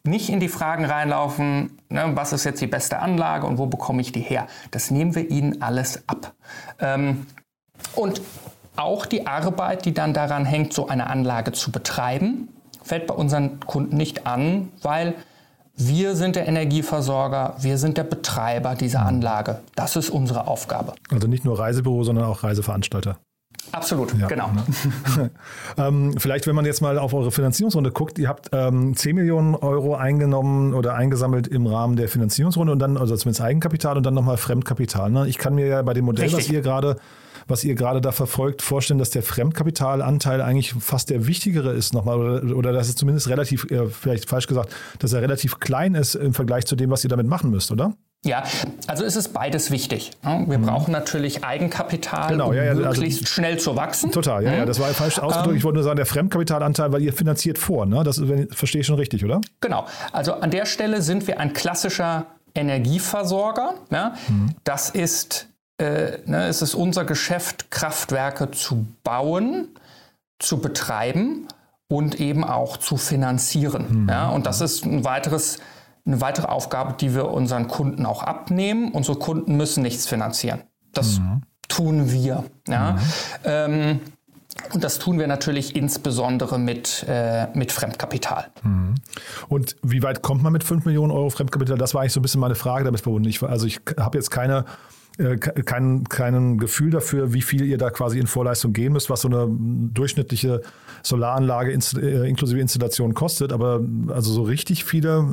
nicht 0.04 0.30
in 0.30 0.40
die 0.40 0.50
Fragen 0.50 0.86
reinlaufen, 0.86 1.78
ne, 1.90 2.12
was 2.16 2.34
ist 2.34 2.44
jetzt 2.44 2.62
die 2.62 2.68
beste 2.68 3.00
Anlage 3.00 3.46
und 3.46 3.58
wo 3.58 3.68
bekomme 3.68 4.02
ich 4.02 4.12
die 4.12 4.22
her. 4.22 4.48
Das 4.72 4.90
nehmen 4.90 5.14
wir 5.16 5.30
ihnen 5.30 5.62
alles 5.62 6.08
ab. 6.08 6.34
Ähm, 6.80 7.28
und 7.96 8.22
auch 8.76 9.06
die 9.06 9.28
Arbeit, 9.28 9.86
die 9.86 9.94
dann 9.94 10.14
daran 10.14 10.46
hängt, 10.46 10.74
so 10.74 10.88
eine 10.88 11.08
Anlage 11.08 11.52
zu 11.52 11.72
betreiben, 11.72 12.50
fällt 12.84 13.08
bei 13.08 13.14
unseren 13.14 13.60
Kunden 13.60 13.98
nicht 13.98 14.26
an, 14.26 14.70
weil 14.82 15.16
wir 15.76 16.16
sind 16.16 16.36
der 16.36 16.48
Energieversorger, 16.48 17.56
wir 17.60 17.78
sind 17.78 17.98
der 17.98 18.04
Betreiber 18.04 18.76
dieser 18.76 19.06
Anlage. 19.06 19.62
Das 19.76 19.96
ist 19.96 20.10
unsere 20.10 20.48
Aufgabe. 20.48 20.94
Also 21.10 21.28
nicht 21.28 21.46
nur 21.46 21.58
Reisebüro, 21.58 22.04
sondern 22.04 22.26
auch 22.26 22.44
Reiseveranstalter. 22.44 23.18
Absolut, 23.72 24.14
ja, 24.20 24.28
genau. 24.28 24.50
Ne? 24.52 25.32
ähm, 25.78 26.16
vielleicht, 26.18 26.46
wenn 26.48 26.56
man 26.56 26.66
jetzt 26.66 26.82
mal 26.82 26.98
auf 26.98 27.14
eure 27.14 27.32
Finanzierungsrunde 27.32 27.92
guckt, 27.92 28.20
ihr 28.20 28.28
habt 28.28 28.50
ähm, 28.52 28.96
10 28.96 29.16
Millionen 29.16 29.56
Euro 29.56 29.96
eingenommen 29.96 30.74
oder 30.74 30.96
eingesammelt 30.96 31.48
im 31.48 31.68
Rahmen 31.68 31.96
der 31.96 32.10
Finanzierungsrunde 32.10 32.74
und 32.74 32.80
dann, 32.80 32.98
also 32.98 33.16
zumindest 33.16 33.42
Eigenkapital 33.42 33.98
und 33.98 34.06
dann 34.06 34.14
nochmal 34.14 34.38
Fremdkapital. 34.38 35.10
Ne? 35.10 35.28
Ich 35.28 35.38
kann 35.38 35.56
mir 35.56 35.68
ja 35.68 35.82
bei 35.84 35.94
dem 35.94 36.06
Modell, 36.06 36.26
Richtig. 36.26 36.46
was 36.46 36.52
ihr 36.52 36.62
gerade 36.62 36.98
was 37.52 37.64
ihr 37.64 37.76
gerade 37.76 38.02
da 38.02 38.12
verfolgt, 38.12 38.62
vorstellen, 38.62 38.98
dass 38.98 39.12
der 39.12 39.24
Fremdkapitalanteil 39.24 40.42
eigentlich 40.42 40.74
fast 40.74 41.10
der 41.10 41.28
wichtigere 41.28 41.72
ist 41.74 41.94
nochmal 41.94 42.18
oder, 42.18 42.56
oder 42.56 42.74
dass 42.74 42.90
es 42.90 42.96
zumindest 42.96 43.30
relativ, 43.30 43.70
äh, 43.70 43.88
vielleicht 43.88 44.30
falsch 44.30 44.48
gesagt, 44.48 44.74
dass 45.00 45.14
er 45.14 45.22
relativ 45.22 45.60
klein 45.60 45.94
ist 45.94 46.16
im 46.16 46.34
Vergleich 46.34 46.66
zu 46.66 46.76
dem, 46.76 46.90
was 46.90 47.04
ihr 47.04 47.10
damit 47.10 47.28
machen 47.28 47.52
müsst, 47.52 47.72
oder? 47.72 47.94
Ja, 48.24 48.44
also 48.86 49.04
ist 49.04 49.16
es 49.16 49.30
beides 49.30 49.72
wichtig. 49.72 50.12
Wir 50.22 50.60
mhm. 50.60 50.66
brauchen 50.66 50.92
natürlich 50.92 51.44
Eigenkapital, 51.44 52.30
genau, 52.30 52.50
um 52.50 52.54
ja, 52.54 52.64
ja, 52.64 52.72
also 52.72 52.84
möglichst 52.84 53.22
also, 53.22 53.34
schnell 53.34 53.58
zu 53.58 53.76
wachsen. 53.76 54.12
Total, 54.12 54.44
ja, 54.44 54.52
mhm. 54.52 54.58
ja, 54.58 54.66
das 54.66 54.80
war 54.80 54.88
falsch 54.90 55.18
ausgedrückt. 55.18 55.58
Ich 55.58 55.64
wollte 55.64 55.78
nur 55.78 55.84
sagen, 55.84 55.98
der 55.98 56.06
Fremdkapitalanteil, 56.06 56.92
weil 56.92 57.02
ihr 57.02 57.14
finanziert 57.14 57.58
vor. 57.58 57.88
Ne? 57.88 58.04
Das 58.04 58.22
verstehe 58.52 58.82
ich 58.82 58.88
schon 58.88 58.98
richtig, 58.98 59.26
oder? 59.26 59.42
Genau. 59.60 59.88
Also 60.12 60.34
an 60.34 60.52
der 60.52 60.66
Stelle 60.66 61.02
sind 61.02 61.26
wir 61.26 61.40
ein 61.40 61.54
klassischer 61.54 62.28
Energieversorger. 62.54 63.74
Ja? 63.90 64.14
Mhm. 64.28 64.54
Das 64.64 64.92
ist 64.92 65.48
äh, 65.82 66.20
ne, 66.26 66.48
es 66.48 66.62
ist 66.62 66.76
unser 66.76 67.06
Geschäft, 67.06 67.72
Kraftwerke 67.72 68.52
zu 68.52 68.86
bauen, 69.04 69.70
zu 70.40 70.60
betreiben 70.60 71.48
und 71.88 72.20
eben 72.20 72.44
auch 72.44 72.78
zu 72.78 72.98
finanzieren. 72.98 74.04
Mhm. 74.04 74.10
Ja, 74.10 74.30
und 74.30 74.46
das 74.46 74.62
ist 74.62 74.86
ein 74.86 75.04
weiteres, 75.04 75.60
eine 76.06 76.22
weitere 76.22 76.48
Aufgabe, 76.48 76.94
die 76.94 77.14
wir 77.16 77.30
unseren 77.30 77.68
Kunden 77.68 78.06
auch 78.06 78.24
abnehmen. 78.24 78.92
Unsere 78.92 79.18
Kunden 79.18 79.58
müssen 79.58 79.84
nichts 79.84 80.08
finanzieren. 80.08 80.62
Das 80.94 81.20
mhm. 81.20 81.42
tun 81.68 82.12
wir. 82.12 82.46
Ja. 82.68 82.94
Mhm. 82.94 83.00
Ähm, 83.44 84.00
Und 84.74 84.84
das 84.84 85.00
tun 85.00 85.18
wir 85.18 85.28
natürlich 85.28 85.76
insbesondere 85.76 86.60
mit, 86.60 87.06
äh, 87.08 87.48
mit 87.54 87.72
Fremdkapital. 87.72 88.48
Mhm. 88.64 88.96
Und 89.48 89.76
wie 89.82 90.04
weit 90.04 90.22
kommt 90.22 90.44
man 90.44 90.54
mit 90.54 90.64
5 90.64 90.86
Millionen 90.86 91.12
Euro 91.12 91.30
Fremdkapital? 91.30 91.78
Das 91.78 91.94
war 91.94 92.02
eigentlich 92.02 92.14
so 92.14 92.20
ein 92.20 92.24
bisschen 92.24 92.42
meine 92.42 92.56
Frage 92.56 92.86
damit 92.86 93.02
verbunden. 93.02 93.28
Ich, 93.30 93.42
also 93.42 93.66
ich 93.66 93.80
habe 93.98 94.18
jetzt 94.18 94.30
keine 94.30 94.66
äh, 95.22 95.38
kein, 95.38 96.04
kein 96.06 96.58
Gefühl 96.58 96.92
dafür, 96.92 97.34
wie 97.34 97.42
viel 97.42 97.64
ihr 97.64 97.78
da 97.78 97.90
quasi 97.90 98.20
in 98.20 98.28
Vorleistung 98.28 98.74
gehen 98.74 98.94
müsst, 98.94 99.10
was 99.10 99.22
so 99.22 99.28
eine 99.28 99.48
durchschnittliche 99.50 100.62
Solaranlage 101.04 101.72
äh, 101.72 102.30
inklusive 102.30 102.60
Installation 102.60 103.14
kostet. 103.14 103.54
Aber 103.54 103.82
also 104.08 104.32
so 104.32 104.44
richtig 104.44 104.84
viele, 104.84 105.26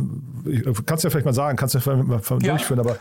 kannst 0.86 1.04
du 1.04 1.08
ja 1.08 1.10
vielleicht 1.10 1.26
mal 1.26 1.32
sagen, 1.32 1.56
kannst 1.56 1.74
du 1.74 1.78
ja 1.78 1.82
vielleicht 1.82 2.06
mal 2.06 2.20
ja. 2.42 2.50
durchführen, 2.50 2.80
aber 2.80 2.96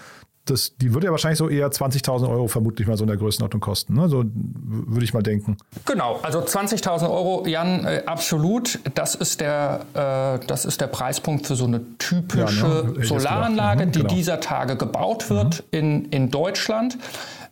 das, 0.50 0.75
die 0.77 0.94
würde 0.94 1.08
ja 1.08 1.12
wahrscheinlich 1.12 1.38
so 1.38 1.50
eher 1.50 1.70
20.000 1.70 2.30
Euro 2.30 2.48
vermutlich 2.48 2.88
mal 2.88 2.98
so 2.98 3.04
in 3.04 3.08
der 3.08 3.18
Größenordnung 3.18 3.62
kosten. 3.62 3.94
Ne? 3.94 4.10
So 4.10 4.24
würde 4.25 5.04
ich 5.04 5.13
mal 5.13 5.24
denken. 5.24 5.58
Genau, 5.86 6.20
also 6.24 6.39
20.000 6.39 7.04
Euro, 7.04 7.46
Jan, 7.46 7.86
äh, 7.86 8.04
absolut. 8.06 8.80
Das 8.94 9.16
ist, 9.16 9.42
der, 9.42 9.86
äh, 9.94 10.46
das 10.48 10.66
ist 10.66 10.82
der 10.82 10.88
Preispunkt 10.88 11.48
für 11.48 11.56
so 11.56 11.66
eine 11.66 11.82
typische 11.98 12.66
ja, 12.66 13.00
ne? 13.00 13.06
Solaranlage, 13.06 13.86
mhm, 13.86 13.92
genau. 13.92 14.08
die 14.08 14.16
dieser 14.16 14.39
Tage 14.39 14.75
gebaut 14.75 15.30
wird 15.30 15.63
mhm. 15.72 15.80
in, 15.80 16.06
in 16.06 16.32
Deutschland. 16.32 16.98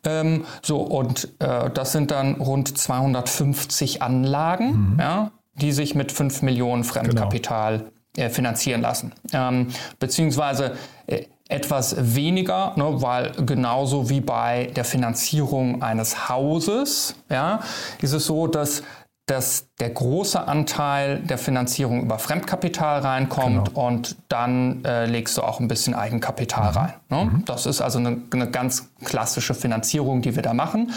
Ähm, 0.03 0.45
so, 0.61 0.81
und 0.81 1.29
äh, 1.39 1.69
das 1.71 1.91
sind 1.91 2.11
dann 2.11 2.35
rund 2.35 2.77
250 2.77 4.01
Anlagen, 4.01 4.93
mhm. 4.93 4.99
ja, 4.99 5.31
die 5.55 5.71
sich 5.71 5.95
mit 5.95 6.11
5 6.11 6.41
Millionen 6.41 6.83
Fremdkapital 6.83 7.79
genau. 7.79 7.89
Äh, 8.17 8.29
finanzieren 8.29 8.81
lassen. 8.81 9.11
Ähm, 9.33 9.67
beziehungsweise 9.99 10.77
äh, 11.07 11.23
etwas 11.47 12.15
weniger, 12.15 12.73
ne, 12.75 13.01
weil 13.01 13.31
genauso 13.45 14.09
wie 14.09 14.21
bei 14.21 14.71
der 14.75 14.85
Finanzierung 14.85 15.83
eines 15.83 16.27
Hauses, 16.29 17.15
ja, 17.29 17.59
ist 18.01 18.13
es 18.13 18.25
so, 18.25 18.47
dass 18.47 18.83
dass 19.27 19.69
der 19.79 19.89
große 19.89 20.47
Anteil 20.47 21.19
der 21.19 21.39
Finanzierung 21.39 22.03
über 22.03 22.19
Fremdkapital 22.19 22.99
reinkommt 22.99 23.69
genau. 23.69 23.87
und 23.87 24.17
dann 24.29 24.85
äh, 24.85 25.07
legst 25.07 25.37
du 25.37 25.41
auch 25.41 25.59
ein 25.59 25.67
bisschen 25.67 25.95
Eigenkapital 25.95 26.71
mhm. 26.71 26.77
rein. 26.77 26.93
Ne? 27.09 27.25
Mhm. 27.25 27.45
Das 27.45 27.65
ist 27.65 27.81
also 27.81 27.97
eine, 27.97 28.21
eine, 28.31 28.51
ganz 28.51 28.91
klassische 29.03 29.55
Finanzierung, 29.55 30.21
die 30.21 30.35
wir 30.35 30.43
da 30.43 30.53
machen 30.53 30.91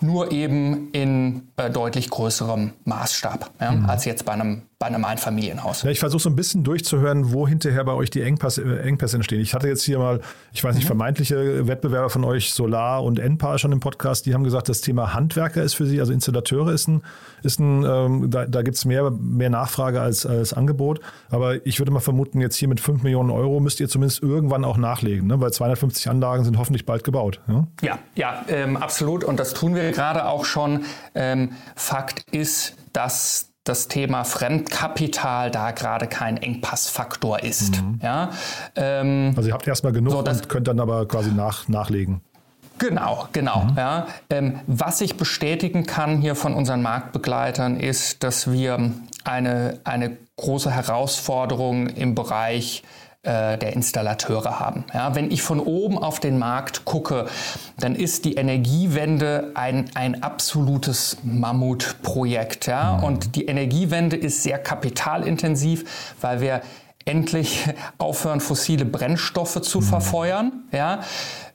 nur 0.00 0.32
eben 0.32 0.90
in 0.92 1.48
äh, 1.56 1.70
deutlich 1.70 2.10
größerem 2.10 2.72
Maßstab 2.84 3.50
ja, 3.60 3.72
mhm. 3.72 3.90
als 3.90 4.04
jetzt 4.04 4.24
bei 4.24 4.32
einem, 4.32 4.62
bei 4.78 4.86
einem 4.86 5.04
Einfamilienhaus. 5.04 5.82
Ja, 5.82 5.90
ich 5.90 5.98
versuche 5.98 6.22
so 6.22 6.30
ein 6.30 6.36
bisschen 6.36 6.62
durchzuhören, 6.62 7.32
wo 7.32 7.48
hinterher 7.48 7.82
bei 7.82 7.94
euch 7.94 8.10
die 8.10 8.22
Engpässe, 8.22 8.62
äh, 8.62 8.86
Engpässe 8.86 9.16
entstehen. 9.16 9.40
Ich 9.40 9.52
hatte 9.52 9.66
jetzt 9.66 9.82
hier 9.82 9.98
mal, 9.98 10.20
ich 10.52 10.62
weiß 10.62 10.76
nicht, 10.76 10.84
mhm. 10.84 10.88
vermeintliche 10.88 11.66
Wettbewerber 11.66 12.10
von 12.10 12.22
euch, 12.22 12.52
Solar 12.52 13.02
und 13.02 13.18
Enpal 13.18 13.58
schon 13.58 13.72
im 13.72 13.80
Podcast, 13.80 14.26
die 14.26 14.34
haben 14.34 14.44
gesagt, 14.44 14.68
das 14.68 14.80
Thema 14.80 15.14
Handwerker 15.14 15.64
ist 15.64 15.74
für 15.74 15.84
sie, 15.84 15.98
also 15.98 16.12
Installateure 16.12 16.72
ist 16.72 16.86
ein, 16.86 17.02
ist 17.42 17.58
ein 17.58 17.84
ähm, 17.84 18.30
da, 18.30 18.46
da 18.46 18.62
gibt 18.62 18.76
es 18.76 18.84
mehr, 18.84 19.10
mehr 19.10 19.50
Nachfrage 19.50 20.00
als, 20.00 20.24
als 20.24 20.52
Angebot. 20.52 21.00
Aber 21.28 21.66
ich 21.66 21.80
würde 21.80 21.90
mal 21.90 21.98
vermuten, 21.98 22.40
jetzt 22.40 22.54
hier 22.54 22.68
mit 22.68 22.78
5 22.80 23.02
Millionen 23.02 23.30
Euro 23.30 23.58
müsst 23.58 23.80
ihr 23.80 23.88
zumindest 23.88 24.22
irgendwann 24.22 24.64
auch 24.64 24.76
nachlegen, 24.76 25.26
ne? 25.26 25.40
weil 25.40 25.52
250 25.52 26.08
Anlagen 26.08 26.44
sind 26.44 26.56
hoffentlich 26.56 26.86
bald 26.86 27.02
gebaut. 27.02 27.40
Ja, 27.48 27.66
ja, 27.82 27.98
ja 28.14 28.44
ähm, 28.46 28.76
absolut. 28.76 29.24
Und 29.24 29.40
das 29.40 29.54
tun 29.54 29.74
wir 29.74 29.90
gerade 29.90 30.26
auch 30.26 30.44
schon. 30.44 30.84
Ähm, 31.16 31.50
Fakt 31.74 32.22
ist, 32.30 32.76
dass 32.92 33.48
das 33.68 33.88
Thema 33.88 34.24
Fremdkapital 34.24 35.50
da 35.50 35.70
gerade 35.72 36.06
kein 36.06 36.36
Engpassfaktor 36.36 37.42
ist. 37.42 37.82
Mhm. 37.82 38.00
Ja, 38.02 38.30
ähm, 38.76 39.34
also 39.36 39.48
ihr 39.48 39.54
habt 39.54 39.66
erstmal 39.66 39.92
genug 39.92 40.12
so, 40.12 40.18
und 40.18 40.48
könnt 40.48 40.68
dann 40.68 40.80
aber 40.80 41.06
quasi 41.06 41.30
nach, 41.30 41.68
nachlegen. 41.68 42.20
Genau, 42.78 43.28
genau. 43.32 43.64
Mhm. 43.64 43.76
Ja. 43.76 44.06
Ähm, 44.30 44.60
was 44.66 45.00
ich 45.00 45.16
bestätigen 45.16 45.84
kann 45.84 46.20
hier 46.20 46.34
von 46.34 46.54
unseren 46.54 46.82
Marktbegleitern 46.82 47.78
ist, 47.78 48.22
dass 48.22 48.50
wir 48.50 48.92
eine, 49.24 49.80
eine 49.84 50.16
große 50.36 50.70
Herausforderung 50.70 51.88
im 51.88 52.14
Bereich 52.14 52.84
äh, 53.22 53.58
der 53.58 53.72
Installateure 53.72 54.60
haben. 54.60 54.84
Ja, 54.94 55.14
wenn 55.16 55.30
ich 55.32 55.42
von 55.42 55.58
oben 55.58 55.98
auf 55.98 56.20
den 56.20 56.38
Markt 56.38 56.84
gucke, 56.84 57.26
dann 57.76 57.96
ist 57.96 58.24
die 58.24 58.34
Energiewende 58.34 59.50
ein, 59.54 59.90
ein 59.94 60.22
absolutes 60.22 61.16
Mammutprojekt. 61.24 62.68
Ja? 62.68 62.98
Mhm. 62.98 63.04
Und 63.04 63.34
die 63.34 63.46
Energiewende 63.46 64.16
ist 64.16 64.44
sehr 64.44 64.58
kapitalintensiv, 64.58 66.14
weil 66.20 66.40
wir 66.40 66.60
endlich 67.04 67.68
aufhören, 67.98 68.40
fossile 68.40 68.84
Brennstoffe 68.84 69.62
zu 69.62 69.80
mhm. 69.80 69.84
verfeuern. 69.84 70.52
Ja? 70.70 71.00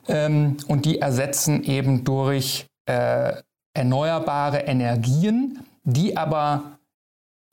Ähm, 0.06 0.58
und 0.68 0.84
die 0.84 1.00
ersetzen 1.00 1.64
eben 1.64 2.04
durch 2.04 2.66
äh, 2.84 3.32
erneuerbare 3.72 4.58
Energien, 4.58 5.60
die 5.82 6.16
aber 6.16 6.73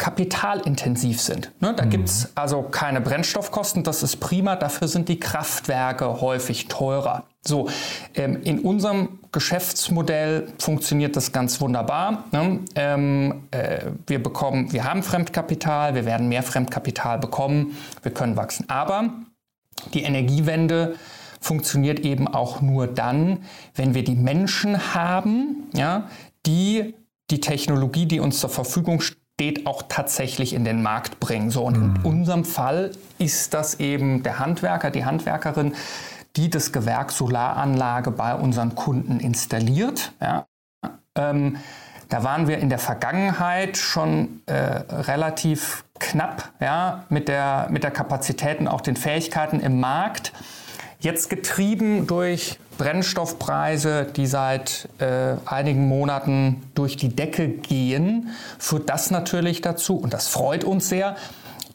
kapitalintensiv 0.02 1.22
sind. 1.22 1.52
Ne, 1.60 1.76
da 1.76 1.86
mhm. 1.86 1.92
gibt 1.92 2.10
es 2.10 2.32
also 2.34 2.64
keine 2.64 3.02
Brennstoffkosten, 3.02 3.84
das 3.84 4.02
ist 4.02 4.18
prima, 4.20 4.56
dafür 4.56 4.88
sind 4.88 5.10
die 5.10 5.20
Kraftwerke 5.20 6.22
häufig 6.22 6.68
teurer. 6.68 7.26
So, 7.46 7.70
ähm, 8.16 8.42
in 8.42 8.62
unserem 8.62 9.20
Geschäftsmodell 9.32 10.48
funktioniert 10.58 11.16
das 11.16 11.32
ganz 11.34 11.62
wunderbar. 11.62 12.24
Ne? 12.32 12.62
Ähm, 12.74 13.44
äh, 13.52 13.92
wir 14.08 14.24
bekommen, 14.24 14.74
wir 14.74 14.86
haben 14.86 15.04
Fremdkapital, 15.04 15.94
wir 15.94 16.06
werden 16.06 16.30
mehr 16.30 16.42
Fremdkapital 16.42 17.20
bekommen, 17.20 17.78
wir 18.02 18.12
können 18.12 18.36
wachsen. 18.36 18.68
Aber 18.72 19.14
die 19.94 20.02
Energiewende 20.02 20.96
funktioniert 21.40 22.00
eben 22.00 22.28
auch 22.28 22.60
nur 22.62 22.88
dann, 22.88 23.44
wenn 23.76 23.94
wir 23.94 24.04
die 24.04 24.16
Menschen 24.16 24.96
haben, 24.96 25.70
ja, 25.74 26.08
die 26.48 26.96
die 27.30 27.40
Technologie, 27.40 28.06
die 28.08 28.20
uns 28.20 28.40
zur 28.40 28.50
Verfügung 28.50 29.00
steht, 29.00 29.21
steht, 29.42 29.66
auch 29.66 29.82
tatsächlich 29.90 30.54
in 30.54 30.64
den 30.66 30.84
Markt 30.84 31.20
bringen. 31.20 31.50
So, 31.50 31.64
und 31.64 31.76
mhm. 31.76 31.96
in 31.96 32.02
unserem 32.04 32.46
Fall 32.46 32.92
ist 33.18 33.56
das 33.56 33.80
eben 33.80 34.22
der 34.22 34.38
Handwerker, 34.38 34.92
die 34.92 35.04
Handwerkerin, 35.04 35.74
die 36.36 36.52
das 36.52 36.72
Gewerk 36.72 37.12
Solaranlage 37.12 38.12
bei 38.12 38.36
unseren 38.36 38.76
Kunden 38.76 39.20
installiert. 39.20 40.12
Ja. 40.22 40.46
Ähm, 41.16 41.58
da 42.10 42.24
waren 42.24 42.48
wir 42.48 42.60
in 42.60 42.70
der 42.70 42.78
Vergangenheit 42.78 43.78
schon 43.78 44.42
äh, 44.46 44.54
relativ 44.54 45.86
knapp 45.98 46.52
ja, 46.60 47.06
mit, 47.10 47.28
der, 47.28 47.68
mit 47.72 47.84
der 47.84 47.92
Kapazität 47.92 48.60
und 48.60 48.68
auch 48.68 48.82
den 48.82 48.96
Fähigkeiten 48.96 49.60
im 49.60 49.80
Markt. 49.80 50.34
Jetzt 51.00 51.32
getrieben 51.32 52.06
durch 52.06 52.60
Brennstoffpreise, 52.82 54.08
die 54.16 54.26
seit 54.26 54.90
äh, 54.98 55.36
einigen 55.46 55.88
Monaten 55.88 56.64
durch 56.74 56.98
die 56.98 57.10
Decke 57.10 57.48
gehen, 57.48 58.30
führt 58.58 58.90
das 58.90 59.12
natürlich 59.12 59.62
dazu, 59.62 59.98
und 59.98 60.14
das 60.14 60.28
freut 60.28 60.64
uns 60.64 60.90
sehr, 60.90 61.16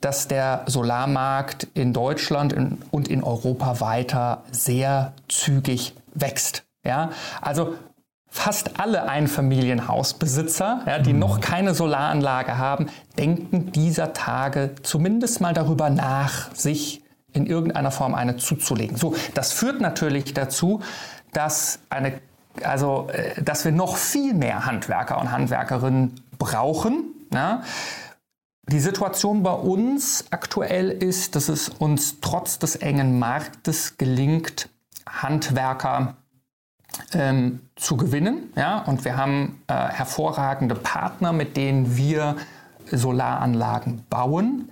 dass 0.00 0.26
der 0.26 0.64
Solarmarkt 0.66 1.68
in 1.74 1.92
Deutschland 1.92 2.56
und 2.90 3.06
in 3.06 3.22
Europa 3.22 3.80
weiter 3.80 4.42
sehr 4.50 5.12
zügig 5.28 5.94
wächst. 6.12 6.64
Ja, 6.84 7.10
also 7.40 7.74
fast 8.28 8.80
alle 8.80 9.08
Einfamilienhausbesitzer, 9.08 10.82
ja, 10.86 10.98
die 10.98 11.12
mhm. 11.12 11.20
noch 11.20 11.40
keine 11.40 11.72
Solaranlage 11.72 12.58
haben, 12.58 12.86
denken 13.16 13.70
dieser 13.70 14.12
Tage 14.12 14.74
zumindest 14.82 15.40
mal 15.40 15.54
darüber 15.54 15.88
nach, 15.88 16.52
sich 16.52 17.02
in 17.36 17.46
irgendeiner 17.46 17.90
Form 17.90 18.14
eine 18.14 18.36
zuzulegen. 18.36 18.96
So, 18.96 19.14
das 19.34 19.52
führt 19.52 19.80
natürlich 19.80 20.34
dazu, 20.34 20.80
dass 21.32 21.78
eine 21.90 22.20
also, 22.62 23.08
äh, 23.12 23.42
dass 23.42 23.64
wir 23.64 23.72
noch 23.72 23.96
viel 23.96 24.34
mehr 24.34 24.66
Handwerker 24.66 25.20
und 25.20 25.30
Handwerkerinnen 25.30 26.20
brauchen. 26.38 27.04
Ja. 27.32 27.62
Die 28.68 28.80
Situation 28.80 29.42
bei 29.42 29.52
uns 29.52 30.24
aktuell 30.30 30.90
ist, 30.90 31.36
dass 31.36 31.48
es 31.48 31.68
uns 31.68 32.20
trotz 32.20 32.58
des 32.58 32.76
engen 32.76 33.18
Marktes 33.18 33.96
gelingt, 33.96 34.68
Handwerker 35.06 36.16
ähm, 37.12 37.60
zu 37.76 37.96
gewinnen. 37.96 38.52
Ja? 38.56 38.78
Und 38.80 39.04
wir 39.04 39.16
haben 39.16 39.62
äh, 39.68 39.74
hervorragende 39.74 40.74
Partner, 40.74 41.32
mit 41.32 41.56
denen 41.56 41.96
wir 41.96 42.36
Solaranlagen 42.90 44.04
bauen. 44.08 44.70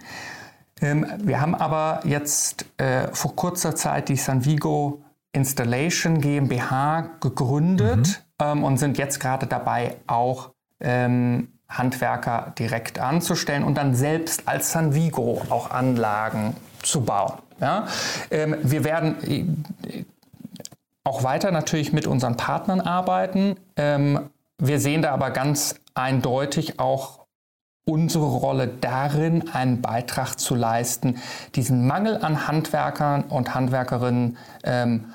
Wir 0.85 1.41
haben 1.41 1.55
aber 1.55 2.01
jetzt 2.05 2.67
äh, 2.77 3.09
vor 3.13 3.35
kurzer 3.35 3.75
Zeit 3.75 4.09
die 4.09 4.17
Sanvigo 4.17 5.03
Installation 5.33 6.21
GmbH 6.21 7.11
gegründet 7.21 8.23
mhm. 8.41 8.47
ähm, 8.47 8.65
und 8.65 8.79
sind 8.79 8.99
jetzt 8.99 9.19
gerade 9.19 9.47
dabei, 9.47 9.97
auch 10.07 10.51
ähm, 10.81 11.49
Handwerker 11.69 12.53
direkt 12.59 12.99
anzustellen 12.99 13.65
und 13.65 13.77
dann 13.77 13.95
selbst 13.95 14.47
als 14.47 14.73
Sanvigo 14.73 15.43
auch 15.51 15.71
Anlagen 15.71 16.57
zu 16.83 17.03
bauen. 17.03 17.35
Ja? 17.61 17.87
Ähm, 18.31 18.57
wir 18.63 18.85
werden 18.85 19.65
äh, 19.83 20.05
auch 21.03 21.23
weiter 21.25 21.51
natürlich 21.51 21.93
mit 21.93 22.07
unseren 22.07 22.37
Partnern 22.37 22.81
arbeiten. 22.81 23.57
Ähm, 23.77 24.31
wir 24.59 24.79
sehen 24.79 25.03
da 25.03 25.13
aber 25.13 25.31
ganz 25.31 25.75
eindeutig 25.95 26.79
auch 26.79 27.24
unsere 27.87 28.25
Rolle 28.25 28.69
darin, 28.81 29.51
einen 29.51 29.83
Beitrag 29.83 30.39
zu 30.39 30.55
leisten, 30.55 31.19
diesen 31.55 31.87
Mangel 31.87 32.17
an 32.23 32.49
Handwerkern 32.49 33.25
und 33.25 33.55
Handwerkerinnen 33.55 34.39
ähm, 34.63 35.07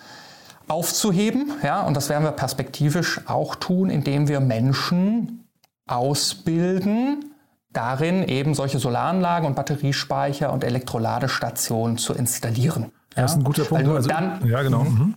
aufzuheben. 0.67 1.51
Ja, 1.63 1.81
und 1.81 1.97
das 1.97 2.09
werden 2.09 2.23
wir 2.23 2.31
perspektivisch 2.31 3.21
auch 3.27 3.55
tun, 3.55 3.89
indem 3.89 4.27
wir 4.27 4.39
Menschen 4.39 5.47
ausbilden, 5.87 7.33
darin 7.73 8.23
eben 8.27 8.53
solche 8.53 8.77
Solaranlagen 8.77 9.47
und 9.47 9.55
Batteriespeicher 9.55 10.53
und 10.53 10.63
Elektroladestationen 10.63 11.97
zu 11.97 12.13
installieren. 12.13 12.91
Ja? 13.15 13.23
Das 13.23 13.31
ist 13.31 13.37
ein 13.37 13.43
guter 13.43 13.63
Punkt. 13.63 13.83
Weil 13.83 13.87
nur 13.87 13.95
also, 13.95 14.09
dann, 14.09 14.47
ja, 14.47 14.61
genau. 14.61 14.83
Mhm. 14.83 15.15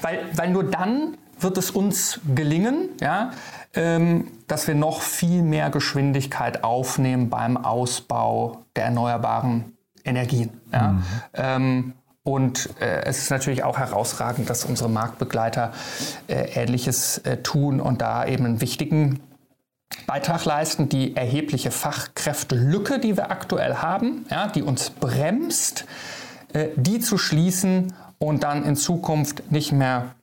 Weil, 0.00 0.20
weil 0.34 0.50
nur 0.50 0.64
dann 0.64 1.18
wird 1.40 1.58
es 1.58 1.70
uns 1.70 2.20
gelingen, 2.34 2.90
ja, 3.00 3.30
ähm, 3.74 4.28
dass 4.46 4.66
wir 4.66 4.74
noch 4.74 5.02
viel 5.02 5.42
mehr 5.42 5.70
Geschwindigkeit 5.70 6.64
aufnehmen 6.64 7.30
beim 7.30 7.56
Ausbau 7.56 8.64
der 8.76 8.84
erneuerbaren 8.84 9.76
Energien. 10.04 10.50
Ja. 10.72 10.88
Mhm. 10.88 11.04
Ähm, 11.34 11.92
und 12.22 12.68
äh, 12.80 13.04
es 13.04 13.18
ist 13.18 13.30
natürlich 13.30 13.64
auch 13.64 13.78
herausragend, 13.78 14.50
dass 14.50 14.64
unsere 14.64 14.90
Marktbegleiter 14.90 15.72
äh, 16.26 16.62
Ähnliches 16.62 17.18
äh, 17.18 17.38
tun 17.38 17.80
und 17.80 18.02
da 18.02 18.26
eben 18.26 18.44
einen 18.44 18.60
wichtigen 18.60 19.20
Beitrag 20.06 20.44
leisten, 20.44 20.88
die 20.88 21.16
erhebliche 21.16 21.70
Fachkräftelücke, 21.70 22.98
die 22.98 23.16
wir 23.16 23.30
aktuell 23.30 23.76
haben, 23.76 24.26
ja, 24.30 24.48
die 24.48 24.62
uns 24.62 24.90
bremst, 24.90 25.86
äh, 26.52 26.68
die 26.76 27.00
zu 27.00 27.16
schließen 27.16 27.94
und 28.18 28.42
dann 28.42 28.64
in 28.64 28.76
Zukunft 28.76 29.50
nicht 29.50 29.72
mehr, 29.72 30.14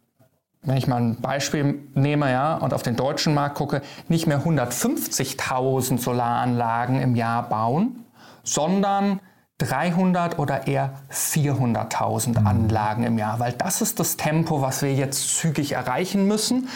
wenn 0.65 0.77
ich 0.77 0.87
mal 0.87 1.01
ein 1.01 1.21
Beispiel 1.21 1.79
nehme 1.93 2.31
ja, 2.31 2.55
und 2.55 2.73
auf 2.73 2.83
den 2.83 2.95
deutschen 2.95 3.33
Markt 3.33 3.55
gucke, 3.55 3.81
nicht 4.07 4.27
mehr 4.27 4.41
150.000 4.41 5.99
Solaranlagen 5.99 7.01
im 7.01 7.15
Jahr 7.15 7.47
bauen, 7.47 8.05
sondern 8.43 9.19
300 9.59 10.37
oder 10.37 10.67
eher 10.67 10.95
400.000 11.09 12.39
mhm. 12.39 12.47
Anlagen 12.47 13.03
im 13.03 13.17
Jahr, 13.17 13.39
weil 13.39 13.53
das 13.53 13.81
ist 13.81 13.99
das 14.01 14.17
Tempo, 14.17 14.61
was 14.61 14.81
wir 14.81 14.93
jetzt 14.93 15.37
zügig 15.37 15.71
erreichen 15.73 16.27
müssen. 16.27 16.67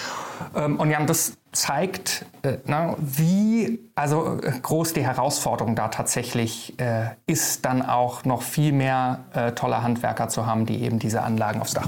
Ähm, 0.55 0.79
und 0.79 0.89
Jan, 0.89 1.05
das 1.05 1.34
zeigt, 1.51 2.25
äh, 2.43 2.58
wie 3.00 3.79
also 3.96 4.39
äh, 4.41 4.51
groß 4.62 4.93
die 4.93 5.03
Herausforderung 5.03 5.75
da 5.75 5.89
tatsächlich 5.89 6.79
äh, 6.79 7.10
ist, 7.25 7.65
dann 7.65 7.81
auch 7.81 8.24
noch 8.24 8.43
viel 8.43 8.72
mehr 8.72 9.25
tolle 9.55 9.81
Handwerker 9.84 10.29
zu 10.29 10.46
haben, 10.46 10.65
die 10.65 10.81
eben 10.81 11.00
diese 11.00 11.24
Anlagen 11.24 11.62
aufs 11.62 11.74
Dach 11.74 11.88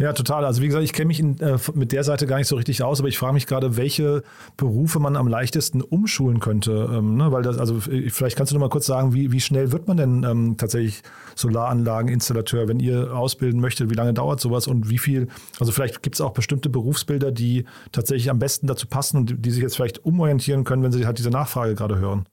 ja, 0.00 0.12
total. 0.12 0.44
Also 0.44 0.60
wie 0.60 0.66
gesagt, 0.66 0.82
ich 0.82 0.92
kenne 0.92 1.06
mich 1.06 1.20
in, 1.20 1.38
äh, 1.38 1.56
mit 1.74 1.92
der 1.92 2.02
Seite 2.02 2.26
gar 2.26 2.38
nicht 2.38 2.48
so 2.48 2.56
richtig 2.56 2.82
aus, 2.82 2.98
aber 2.98 3.08
ich 3.08 3.16
frage 3.16 3.34
mich 3.34 3.46
gerade, 3.46 3.76
welche 3.76 4.24
Berufe 4.56 4.98
man 4.98 5.14
am 5.14 5.28
leichtesten 5.28 5.82
umschulen 5.82 6.40
könnte. 6.40 6.90
Ähm, 6.92 7.16
ne? 7.16 7.30
Weil 7.30 7.42
das, 7.42 7.58
also 7.58 7.78
vielleicht 7.78 8.36
kannst 8.36 8.50
du 8.50 8.56
noch 8.56 8.60
mal 8.60 8.70
kurz 8.70 8.86
sagen, 8.86 9.14
wie, 9.14 9.30
wie 9.30 9.40
schnell 9.40 9.70
wird 9.70 9.86
man 9.86 9.96
denn 9.96 10.24
ähm, 10.24 10.56
tatsächlich 10.56 11.02
Solaranlageninstallateur, 11.36 12.66
wenn 12.66 12.80
ihr 12.80 13.16
ausbilden 13.16 13.60
möchtet, 13.60 13.88
wie 13.88 13.94
lange 13.94 14.14
dauert 14.14 14.40
sowas 14.40 14.66
und 14.66 14.90
wie 14.90 14.98
viel, 14.98 15.28
also 15.60 15.70
vielleicht 15.70 16.02
gibt 16.02 16.16
es 16.16 16.20
auch 16.20 16.32
bestimmte 16.32 16.70
Berufsbilder, 16.70 17.30
die 17.30 17.64
tatsächlich 17.92 18.30
am 18.30 18.40
besten 18.40 18.66
dazu 18.66 18.88
passen 18.88 19.18
und 19.18 19.30
die, 19.30 19.36
die 19.36 19.50
sich 19.52 19.62
jetzt 19.62 19.76
vielleicht 19.76 20.04
umorientieren 20.04 20.64
können, 20.64 20.82
wenn 20.82 20.90
sie 20.90 21.06
halt 21.06 21.18
diese 21.18 21.30
Nachfrage 21.30 21.76
gerade 21.76 21.98
hören. 21.98 22.26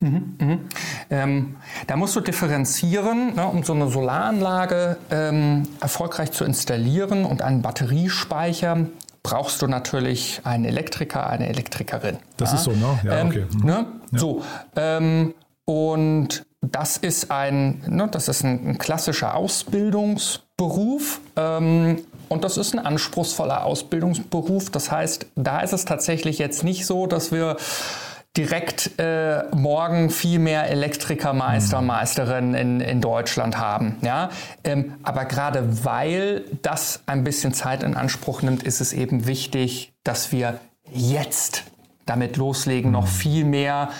Mhm, 0.00 0.36
mhm. 0.40 0.60
Ähm, 1.10 1.56
da 1.88 1.96
musst 1.96 2.14
du 2.14 2.20
differenzieren, 2.20 3.34
ne, 3.34 3.46
um 3.46 3.64
so 3.64 3.72
eine 3.72 3.88
Solaranlage 3.88 4.96
ähm, 5.10 5.64
erfolgreich 5.80 6.30
zu 6.30 6.44
installieren 6.44 7.24
und 7.24 7.42
einen 7.42 7.62
Batteriespeicher 7.62 8.86
brauchst 9.24 9.60
du 9.60 9.66
natürlich 9.66 10.40
einen 10.44 10.64
Elektriker, 10.64 11.28
eine 11.28 11.48
Elektrikerin. 11.48 12.18
Das 12.36 12.50
ja? 12.52 12.56
ist 12.56 12.64
so, 12.64 12.70
ne? 12.70 12.98
Ja, 13.02 13.18
ähm, 13.18 13.26
okay. 13.28 13.46
Mhm. 13.52 13.66
Ne? 13.66 13.86
Ja. 14.12 14.18
So. 14.18 14.44
Ähm, 14.76 15.34
und 15.64 16.46
das 16.60 16.96
ist 16.96 17.30
ein, 17.30 17.82
ne, 17.86 18.08
das 18.10 18.28
ist 18.28 18.44
ein, 18.44 18.68
ein 18.68 18.78
klassischer 18.78 19.34
Ausbildungsberuf. 19.34 21.20
Ähm, 21.36 22.02
und 22.28 22.44
das 22.44 22.56
ist 22.56 22.74
ein 22.74 22.84
anspruchsvoller 22.84 23.64
Ausbildungsberuf. 23.64 24.70
Das 24.70 24.90
heißt, 24.90 25.26
da 25.34 25.60
ist 25.60 25.72
es 25.72 25.84
tatsächlich 25.84 26.38
jetzt 26.38 26.62
nicht 26.62 26.86
so, 26.86 27.06
dass 27.06 27.32
wir 27.32 27.56
direkt 28.38 28.92
äh, 28.98 29.42
morgen 29.52 30.10
viel 30.10 30.38
mehr 30.38 30.70
Elektriker, 30.70 31.32
Meister, 31.32 31.80
mhm. 31.80 31.88
Meisterinnen 31.88 32.54
in, 32.54 32.80
in 32.80 33.00
Deutschland 33.00 33.58
haben. 33.58 33.96
Ja? 34.00 34.30
Ähm, 34.62 34.94
aber 35.02 35.24
gerade 35.24 35.84
weil 35.84 36.44
das 36.62 37.02
ein 37.06 37.24
bisschen 37.24 37.52
Zeit 37.52 37.82
in 37.82 37.94
Anspruch 37.96 38.42
nimmt, 38.42 38.62
ist 38.62 38.80
es 38.80 38.92
eben 38.92 39.26
wichtig, 39.26 39.92
dass 40.04 40.30
wir 40.30 40.60
jetzt 40.92 41.64
damit 42.06 42.36
loslegen, 42.36 42.92
noch 42.92 43.06
mhm. 43.06 43.08
viel 43.08 43.44
mehr 43.44 43.90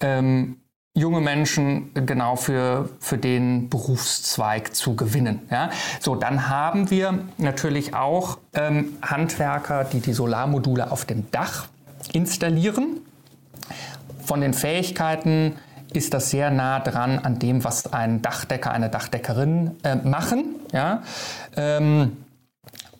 ähm, 0.00 0.58
junge 0.94 1.20
Menschen 1.22 1.90
genau 1.94 2.36
für, 2.36 2.90
für 3.00 3.16
den 3.16 3.70
Berufszweig 3.70 4.74
zu 4.74 4.96
gewinnen. 4.96 5.48
Ja? 5.50 5.70
So, 5.98 6.14
dann 6.14 6.50
haben 6.50 6.90
wir 6.90 7.20
natürlich 7.38 7.94
auch 7.94 8.38
ähm, 8.52 8.98
Handwerker, 9.00 9.84
die 9.84 10.00
die 10.00 10.12
Solarmodule 10.12 10.90
auf 10.90 11.06
dem 11.06 11.30
Dach 11.30 11.68
installieren. 12.12 13.00
Von 14.28 14.42
den 14.42 14.52
Fähigkeiten 14.52 15.54
ist 15.94 16.12
das 16.12 16.28
sehr 16.28 16.50
nah 16.50 16.80
dran 16.80 17.18
an 17.18 17.38
dem, 17.38 17.64
was 17.64 17.90
ein 17.94 18.20
Dachdecker, 18.20 18.70
eine 18.72 18.90
Dachdeckerin 18.90 19.70
äh, 19.84 19.96
machen. 19.96 20.56
Ja? 20.70 21.02
Ähm, 21.56 22.18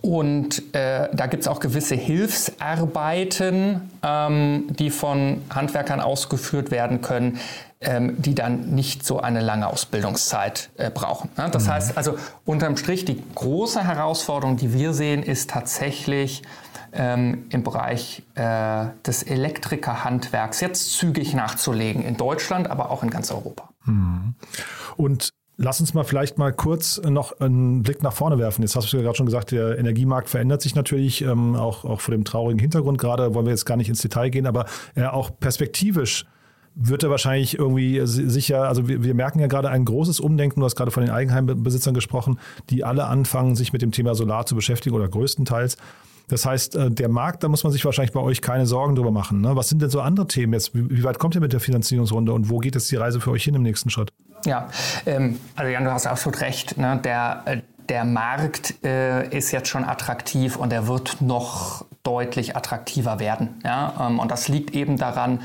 und 0.08 0.74
äh, 0.74 1.10
da 1.12 1.26
gibt 1.26 1.42
es 1.42 1.48
auch 1.48 1.60
gewisse 1.60 1.94
Hilfsarbeiten, 1.94 3.90
ähm, 4.02 4.64
die 4.70 4.88
von 4.88 5.42
Handwerkern 5.50 6.00
ausgeführt 6.00 6.70
werden 6.70 7.02
können, 7.02 7.38
ähm, 7.82 8.14
die 8.16 8.34
dann 8.34 8.70
nicht 8.70 9.04
so 9.04 9.20
eine 9.20 9.42
lange 9.42 9.66
Ausbildungszeit 9.66 10.70
äh, 10.78 10.90
brauchen. 10.90 11.28
Ne? 11.36 11.50
Das 11.50 11.66
mhm. 11.66 11.72
heißt 11.72 11.98
also 11.98 12.14
unterm 12.46 12.78
Strich, 12.78 13.04
die 13.04 13.22
große 13.34 13.84
Herausforderung, 13.86 14.56
die 14.56 14.72
wir 14.72 14.94
sehen, 14.94 15.22
ist 15.22 15.50
tatsächlich, 15.50 16.40
ähm, 16.94 17.44
im 17.50 17.62
Bereich 17.62 18.22
äh, 18.34 18.86
des 19.06 19.22
Elektrikerhandwerks 19.22 20.62
jetzt 20.62 20.96
zügig 20.96 21.34
nachzulegen 21.34 22.02
in 22.02 22.16
Deutschland, 22.16 22.70
aber 22.70 22.90
auch 22.90 23.02
in 23.02 23.10
ganz 23.10 23.30
Europa. 23.30 23.68
Hm. 23.84 24.36
Und 24.96 25.34
Lass 25.60 25.80
uns 25.80 25.92
mal 25.92 26.04
vielleicht 26.04 26.38
mal 26.38 26.52
kurz 26.52 27.02
noch 27.02 27.40
einen 27.40 27.82
Blick 27.82 28.00
nach 28.04 28.12
vorne 28.12 28.38
werfen. 28.38 28.62
Jetzt 28.62 28.76
hast 28.76 28.92
du 28.92 28.96
ja 28.96 29.02
gerade 29.02 29.16
schon 29.16 29.26
gesagt, 29.26 29.50
der 29.50 29.76
Energiemarkt 29.76 30.28
verändert 30.28 30.62
sich 30.62 30.76
natürlich, 30.76 31.22
ähm, 31.22 31.56
auch, 31.56 31.84
auch 31.84 32.00
vor 32.00 32.12
dem 32.12 32.24
traurigen 32.24 32.60
Hintergrund 32.60 32.96
gerade, 32.98 33.34
wollen 33.34 33.44
wir 33.44 33.50
jetzt 33.50 33.64
gar 33.64 33.76
nicht 33.76 33.88
ins 33.88 34.00
Detail 34.00 34.30
gehen, 34.30 34.46
aber 34.46 34.66
äh, 34.94 35.04
auch 35.04 35.32
perspektivisch 35.40 36.26
wird 36.76 37.02
er 37.02 37.10
wahrscheinlich 37.10 37.58
irgendwie 37.58 38.00
sicher, 38.04 38.68
also 38.68 38.86
wir, 38.86 39.02
wir, 39.02 39.14
merken 39.14 39.40
ja 39.40 39.48
gerade 39.48 39.68
ein 39.68 39.84
großes 39.84 40.20
Umdenken, 40.20 40.60
du 40.60 40.64
hast 40.66 40.76
gerade 40.76 40.92
von 40.92 41.02
den 41.02 41.10
Eigenheimbesitzern 41.10 41.92
gesprochen, 41.92 42.38
die 42.70 42.84
alle 42.84 43.06
anfangen, 43.06 43.56
sich 43.56 43.72
mit 43.72 43.82
dem 43.82 43.90
Thema 43.90 44.14
Solar 44.14 44.46
zu 44.46 44.54
beschäftigen 44.54 44.94
oder 44.94 45.08
größtenteils. 45.08 45.76
Das 46.28 46.46
heißt, 46.46 46.76
äh, 46.76 46.88
der 46.88 47.08
Markt, 47.08 47.42
da 47.42 47.48
muss 47.48 47.64
man 47.64 47.72
sich 47.72 47.84
wahrscheinlich 47.84 48.12
bei 48.12 48.20
euch 48.20 48.42
keine 48.42 48.66
Sorgen 48.66 48.94
drüber 48.94 49.10
machen. 49.10 49.40
Ne? 49.40 49.56
Was 49.56 49.68
sind 49.68 49.82
denn 49.82 49.90
so 49.90 50.00
andere 50.00 50.28
Themen 50.28 50.52
jetzt? 50.52 50.70
Wie 50.72 51.02
weit 51.02 51.18
kommt 51.18 51.34
ihr 51.34 51.40
mit 51.40 51.52
der 51.52 51.60
Finanzierungsrunde 51.60 52.32
und 52.32 52.48
wo 52.48 52.58
geht 52.58 52.76
jetzt 52.76 52.92
die 52.92 52.96
Reise 52.96 53.20
für 53.20 53.32
euch 53.32 53.42
hin 53.42 53.54
im 53.54 53.62
nächsten 53.62 53.90
Schritt? 53.90 54.12
Ja, 54.44 54.68
ähm, 55.06 55.40
also 55.56 55.70
Jan, 55.70 55.84
du 55.84 55.92
hast 55.92 56.06
absolut 56.06 56.40
recht. 56.40 56.78
Ne? 56.78 57.00
Der, 57.02 57.62
der 57.88 58.04
Markt 58.04 58.84
äh, 58.84 59.28
ist 59.28 59.50
jetzt 59.52 59.68
schon 59.68 59.84
attraktiv 59.84 60.56
und 60.56 60.72
er 60.72 60.86
wird 60.86 61.20
noch 61.20 61.84
deutlich 62.02 62.56
attraktiver 62.56 63.18
werden. 63.18 63.60
Ja? 63.64 64.08
Ähm, 64.08 64.18
und 64.18 64.30
das 64.30 64.48
liegt 64.48 64.74
eben 64.74 64.96
daran, 64.96 65.40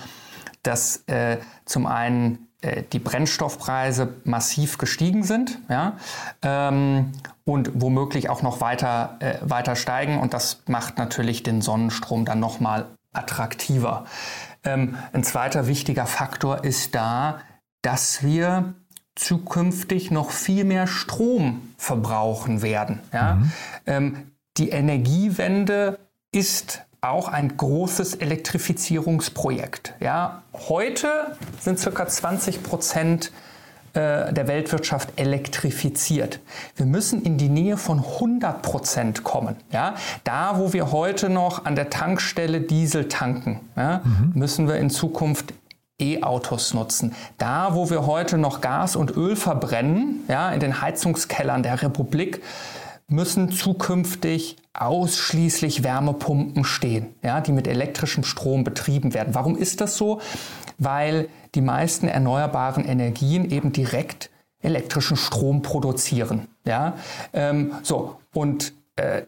dass 0.63 1.03
äh, 1.08 1.38
zum 1.65 1.86
einen 1.86 2.47
äh, 2.63 2.84
die 2.91 2.99
Brennstoffpreise 2.99 4.15
massiv 4.23 4.77
gestiegen 4.77 5.23
sind 5.23 5.60
ja, 5.69 5.97
ähm, 6.41 7.12
und 7.43 7.71
womöglich 7.75 8.29
auch 8.29 8.41
noch 8.41 8.62
weiter, 8.62 9.17
äh, 9.19 9.36
weiter 9.41 9.75
steigen. 9.75 10.19
Und 10.19 10.34
das 10.34 10.63
macht 10.67 10.97
natürlich 10.97 11.43
den 11.43 11.62
Sonnenstrom 11.62 12.25
dann 12.25 12.39
nochmal 12.39 12.86
attraktiver. 13.12 14.06
Ähm, 14.63 14.97
ein 15.12 15.23
zweiter 15.23 15.67
wichtiger 15.67 16.06
Faktor 16.06 16.63
ist 16.63 16.95
da, 16.95 17.39
dass 17.82 18.23
wir 18.23 18.73
zukünftig 19.15 20.12
noch 20.12 20.32
viel 20.32 20.63
mehr 20.63 20.88
Strom 20.88 21.73
verbrauchen 21.78 22.62
werden. 22.62 22.99
Ja? 23.12 23.36
Mhm. 23.36 23.52
Ähm, 23.86 24.32
die 24.58 24.69
Energiewende 24.69 25.99
ist 26.32 26.84
auch 27.02 27.28
ein 27.28 27.58
großes 27.58 28.15
Elektrifizierungsprojekt. 28.15 29.93
Ja, 29.99 30.43
heute 30.69 31.38
sind 31.60 31.80
ca. 31.80 32.08
20 32.08 32.63
Prozent 32.63 33.32
äh, 33.93 34.34
der 34.34 34.47
Weltwirtschaft 34.47 35.10
elektrifiziert. 35.17 36.39
Wir 36.76 36.86
müssen 36.86 37.21
in 37.21 37.38
die 37.38 37.49
Nähe 37.49 37.78
von 37.78 37.99
100 37.99 38.62
Prozent 38.62 39.23
kommen. 39.23 39.58
Ja? 39.71 39.95
Da, 40.23 40.58
wo 40.58 40.73
wir 40.73 40.91
heute 40.91 41.30
noch 41.30 41.65
an 41.65 41.76
der 41.76 41.89
Tankstelle 41.89 42.62
Diesel 42.62 43.08
tanken, 43.08 43.60
ja, 43.76 44.02
mhm. 44.04 44.32
müssen 44.34 44.67
wir 44.67 44.78
in 44.78 44.89
Zukunft 44.89 45.54
E-Autos 45.99 46.73
nutzen. 46.73 47.13
Da, 47.38 47.75
wo 47.75 47.89
wir 47.89 48.06
heute 48.06 48.38
noch 48.38 48.62
Gas 48.62 48.95
und 48.95 49.15
Öl 49.15 49.36
verbrennen, 49.36 50.23
ja, 50.27 50.51
in 50.51 50.60
den 50.60 50.82
Heizungskellern 50.82 51.63
der 51.63 51.82
Republik, 51.82 52.41
müssen 53.08 53.51
zukünftig 53.51 54.58
ausschließlich 54.73 55.84
Wärmepumpen 55.84 56.63
stehen, 56.63 57.13
ja, 57.21 57.41
die 57.41 57.51
mit 57.51 57.67
elektrischem 57.67 58.23
Strom 58.23 58.63
betrieben 58.63 59.13
werden. 59.13 59.36
Warum 59.36 59.56
ist 59.56 59.82
das 59.82 59.97
so? 59.97 60.19
Weil 60.79 61.29
die 61.53 61.62
meisten 61.62 62.08
erneuerbaren 62.08 62.84
Energien 62.84 63.49
eben 63.51 63.71
direkt 63.71 64.32
elektrischen 64.62 65.17
Strom 65.17 65.62
produzieren. 65.62 66.47
Ja? 66.65 66.95
Ähm, 67.34 67.73
so, 67.84 68.17
und 68.34 68.73
äh, 68.95 69.23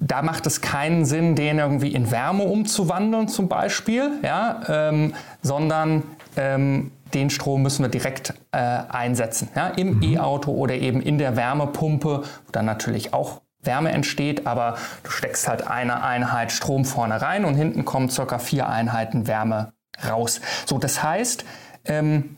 da 0.00 0.22
macht 0.22 0.46
es 0.46 0.60
keinen 0.60 1.04
Sinn, 1.04 1.36
den 1.36 1.58
irgendwie 1.58 1.94
in 1.94 2.10
Wärme 2.10 2.44
umzuwandeln 2.44 3.28
zum 3.28 3.48
Beispiel, 3.48 4.10
ja, 4.22 4.60
ähm, 4.68 5.14
sondern 5.42 6.02
ähm, 6.36 6.90
den 7.14 7.30
Strom 7.30 7.62
müssen 7.62 7.82
wir 7.84 7.90
direkt 7.90 8.34
äh, 8.52 8.58
einsetzen. 8.58 9.48
Ja, 9.54 9.68
Im 9.68 9.96
mhm. 9.96 10.02
E-Auto 10.02 10.52
oder 10.52 10.74
eben 10.74 11.00
in 11.00 11.18
der 11.18 11.36
Wärmepumpe, 11.36 12.22
wo 12.46 12.52
dann 12.52 12.66
natürlich 12.66 13.14
auch 13.14 13.40
Wärme 13.62 13.92
entsteht, 13.92 14.46
aber 14.46 14.76
du 15.04 15.10
steckst 15.10 15.48
halt 15.48 15.66
eine 15.66 16.02
Einheit 16.02 16.52
Strom 16.52 16.84
vorne 16.84 17.22
rein 17.22 17.44
und 17.44 17.54
hinten 17.54 17.84
kommen 17.84 18.10
circa 18.10 18.38
vier 18.38 18.68
Einheiten 18.68 19.26
Wärme 19.26 19.72
raus. 20.06 20.40
So, 20.66 20.78
das 20.78 21.02
heißt, 21.02 21.44
ähm, 21.86 22.36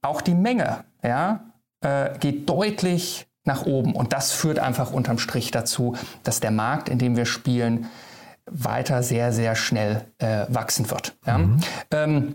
auch 0.00 0.20
die 0.20 0.34
Menge 0.34 0.84
ja, 1.02 1.40
äh, 1.80 2.18
geht 2.18 2.48
deutlich 2.48 3.27
nach 3.48 3.66
oben. 3.66 3.94
Und 3.94 4.12
das 4.12 4.30
führt 4.30 4.60
einfach 4.60 4.92
unterm 4.92 5.18
Strich 5.18 5.50
dazu, 5.50 5.96
dass 6.22 6.38
der 6.38 6.52
Markt, 6.52 6.88
in 6.88 6.98
dem 6.98 7.16
wir 7.16 7.26
spielen, 7.26 7.86
weiter 8.46 9.02
sehr, 9.02 9.32
sehr 9.32 9.56
schnell 9.56 10.04
äh, 10.18 10.46
wachsen 10.48 10.88
wird. 10.90 11.16
Ja? 11.26 11.38
Mhm. 11.38 11.60
Ähm, 11.90 12.34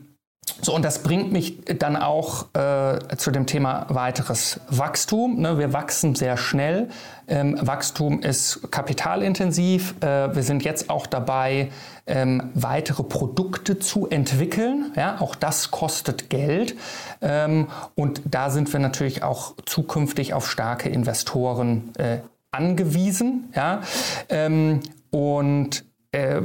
so, 0.62 0.74
und 0.74 0.84
das 0.84 1.04
bringt 1.04 1.32
mich 1.32 1.64
dann 1.66 1.96
auch 1.96 2.48
äh, 2.54 3.18
zu 3.18 3.32
dem 3.32 3.46
Thema 3.46 3.86
weiteres 3.90 4.60
Wachstum. 4.70 5.40
Ne? 5.40 5.58
Wir 5.58 5.74
wachsen 5.74 6.16
sehr 6.16 6.38
schnell. 6.38 6.90
Ähm, 7.28 7.58
Wachstum 7.62 8.22
ist 8.22 8.72
kapitalintensiv. 8.72 9.96
Äh, 10.02 10.36
wir 10.36 10.44
sind 10.44 10.64
jetzt 10.64 10.90
auch 10.90 11.08
dabei, 11.08 11.72
ähm, 12.06 12.52
weitere 12.54 13.04
Produkte 13.04 13.80
zu 13.80 14.08
entwickeln. 14.08 14.92
Ja, 14.96 15.20
auch 15.20 15.36
das 15.36 15.72
kostet 15.72 16.30
Geld. 16.30 16.76
Ähm, 17.22 17.68
und 17.96 18.22
da 18.26 18.50
sind 18.50 18.72
wir 18.72 18.80
natürlich 18.80 19.24
auch 19.24 19.56
zukünftig 19.66 20.34
auf 20.34 20.50
starke 20.50 20.90
Investoren 20.90 21.94
äh, 21.98 22.20
angewiesen. 22.52 23.52
Ja? 23.56 23.82
Ähm, 24.30 24.82
und 25.12 25.86
äh, 26.12 26.42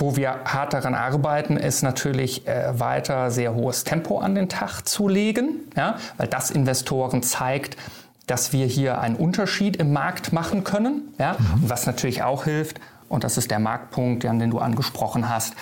wo 0.00 0.16
wir 0.16 0.40
hart 0.44 0.72
daran 0.72 0.94
arbeiten, 0.94 1.56
ist 1.56 1.82
natürlich 1.82 2.46
äh, 2.46 2.78
weiter 2.78 3.30
sehr 3.30 3.54
hohes 3.54 3.84
Tempo 3.84 4.18
an 4.18 4.34
den 4.34 4.48
Tag 4.48 4.82
zu 4.82 5.08
legen, 5.08 5.70
ja? 5.76 5.96
weil 6.16 6.28
das 6.28 6.50
Investoren 6.50 7.22
zeigt, 7.22 7.76
dass 8.26 8.52
wir 8.52 8.66
hier 8.66 9.00
einen 9.00 9.16
Unterschied 9.16 9.76
im 9.76 9.92
Markt 9.92 10.32
machen 10.32 10.64
können. 10.64 11.14
Ja? 11.18 11.36
Mhm. 11.38 11.68
Was 11.68 11.86
natürlich 11.86 12.22
auch 12.22 12.44
hilft, 12.44 12.80
und 13.08 13.24
das 13.24 13.38
ist 13.38 13.50
der 13.50 13.58
Marktpunkt, 13.58 14.24
an 14.26 14.38
den 14.38 14.50
du 14.50 14.58
angesprochen 14.58 15.28
hast, 15.28 15.54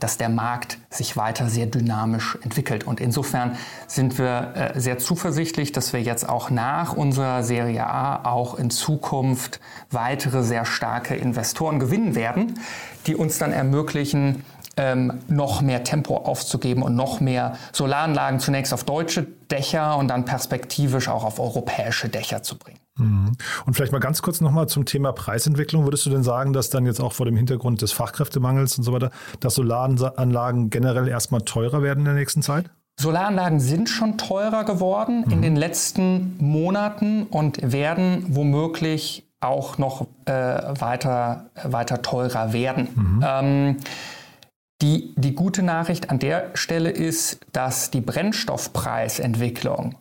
dass 0.00 0.16
der 0.16 0.28
Markt 0.28 0.78
sich 0.90 1.16
weiter 1.16 1.48
sehr 1.48 1.66
dynamisch 1.66 2.38
entwickelt. 2.42 2.84
Und 2.84 3.00
insofern 3.00 3.56
sind 3.86 4.18
wir 4.18 4.52
äh, 4.74 4.80
sehr 4.80 4.98
zuversichtlich, 4.98 5.72
dass 5.72 5.92
wir 5.92 6.02
jetzt 6.02 6.28
auch 6.28 6.50
nach 6.50 6.94
unserer 6.94 7.42
Serie 7.42 7.86
A 7.86 8.24
auch 8.24 8.54
in 8.54 8.70
Zukunft 8.70 9.60
weitere 9.90 10.42
sehr 10.42 10.64
starke 10.64 11.14
Investoren 11.14 11.78
gewinnen 11.78 12.14
werden, 12.14 12.58
die 13.06 13.14
uns 13.14 13.38
dann 13.38 13.52
ermöglichen, 13.52 14.44
ähm, 14.76 15.20
noch 15.28 15.60
mehr 15.60 15.84
Tempo 15.84 16.16
aufzugeben 16.16 16.82
und 16.82 16.96
noch 16.96 17.20
mehr 17.20 17.56
Solaranlagen 17.72 18.40
zunächst 18.40 18.72
auf 18.72 18.84
deutsche 18.84 19.26
Dächer 19.50 19.96
und 19.96 20.08
dann 20.08 20.24
perspektivisch 20.24 21.08
auch 21.08 21.24
auf 21.24 21.38
europäische 21.38 22.08
Dächer 22.08 22.42
zu 22.42 22.56
bringen. 22.56 22.78
Mhm. 23.00 23.32
Und 23.66 23.74
vielleicht 23.74 23.92
mal 23.92 23.98
ganz 23.98 24.22
kurz 24.22 24.40
nochmal 24.40 24.68
zum 24.68 24.84
Thema 24.84 25.12
Preisentwicklung. 25.12 25.84
Würdest 25.84 26.06
du 26.06 26.10
denn 26.10 26.22
sagen, 26.22 26.52
dass 26.52 26.70
dann 26.70 26.86
jetzt 26.86 27.00
auch 27.00 27.12
vor 27.12 27.26
dem 27.26 27.36
Hintergrund 27.36 27.82
des 27.82 27.92
Fachkräftemangels 27.92 28.78
und 28.78 28.84
so 28.84 28.92
weiter, 28.92 29.10
dass 29.40 29.54
Solaranlagen 29.54 30.70
generell 30.70 31.08
erstmal 31.08 31.42
teurer 31.42 31.82
werden 31.82 32.00
in 32.00 32.04
der 32.06 32.14
nächsten 32.14 32.42
Zeit? 32.42 32.70
Solaranlagen 33.00 33.60
sind 33.60 33.88
schon 33.88 34.18
teurer 34.18 34.64
geworden 34.64 35.24
mhm. 35.26 35.32
in 35.32 35.42
den 35.42 35.56
letzten 35.56 36.36
Monaten 36.38 37.24
und 37.24 37.72
werden 37.72 38.26
womöglich 38.28 39.26
auch 39.40 39.78
noch 39.78 40.06
äh, 40.26 40.32
weiter, 40.32 41.50
weiter 41.64 42.02
teurer 42.02 42.52
werden. 42.52 42.88
Mhm. 42.94 43.24
Ähm, 43.26 43.76
die, 44.82 45.14
die 45.16 45.34
gute 45.34 45.62
Nachricht 45.62 46.10
an 46.10 46.18
der 46.18 46.50
Stelle 46.54 46.90
ist, 46.90 47.40
dass 47.52 47.90
die 47.90 48.00
Brennstoffpreisentwicklung 48.00 49.96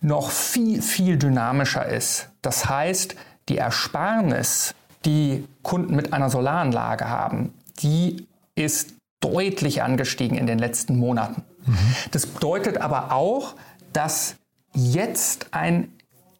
noch 0.00 0.30
viel, 0.30 0.82
viel 0.82 1.16
dynamischer 1.18 1.86
ist. 1.86 2.30
Das 2.44 2.68
heißt, 2.68 3.16
die 3.48 3.58
Ersparnis, 3.58 4.74
die 5.04 5.46
Kunden 5.62 5.96
mit 5.96 6.12
einer 6.12 6.30
Solaranlage 6.30 7.08
haben, 7.08 7.54
die 7.80 8.26
ist 8.54 8.94
deutlich 9.20 9.82
angestiegen 9.82 10.36
in 10.36 10.46
den 10.46 10.58
letzten 10.58 10.98
Monaten. 10.98 11.42
Mhm. 11.66 11.76
Das 12.10 12.26
bedeutet 12.26 12.78
aber 12.78 13.12
auch, 13.12 13.54
dass 13.92 14.36
jetzt 14.74 15.48
ein 15.52 15.88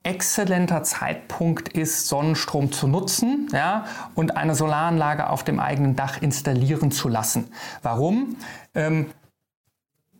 exzellenter 0.03 0.83
Zeitpunkt 0.83 1.71
ist, 1.71 2.09
Sonnenstrom 2.09 2.73
zu 2.73 2.87
nutzen 2.87 3.49
ja, 3.53 3.87
und 4.15 4.37
eine 4.37 4.55
Solaranlage 4.55 5.31
auf 5.31 5.45
dem 5.45 5.59
eigenen 5.59 5.97
Dach 5.97 6.21
installieren 6.21 6.91
zu 6.91 7.09
lassen. 7.09 7.51
Warum? 7.83 8.37
Ähm, 8.75 9.07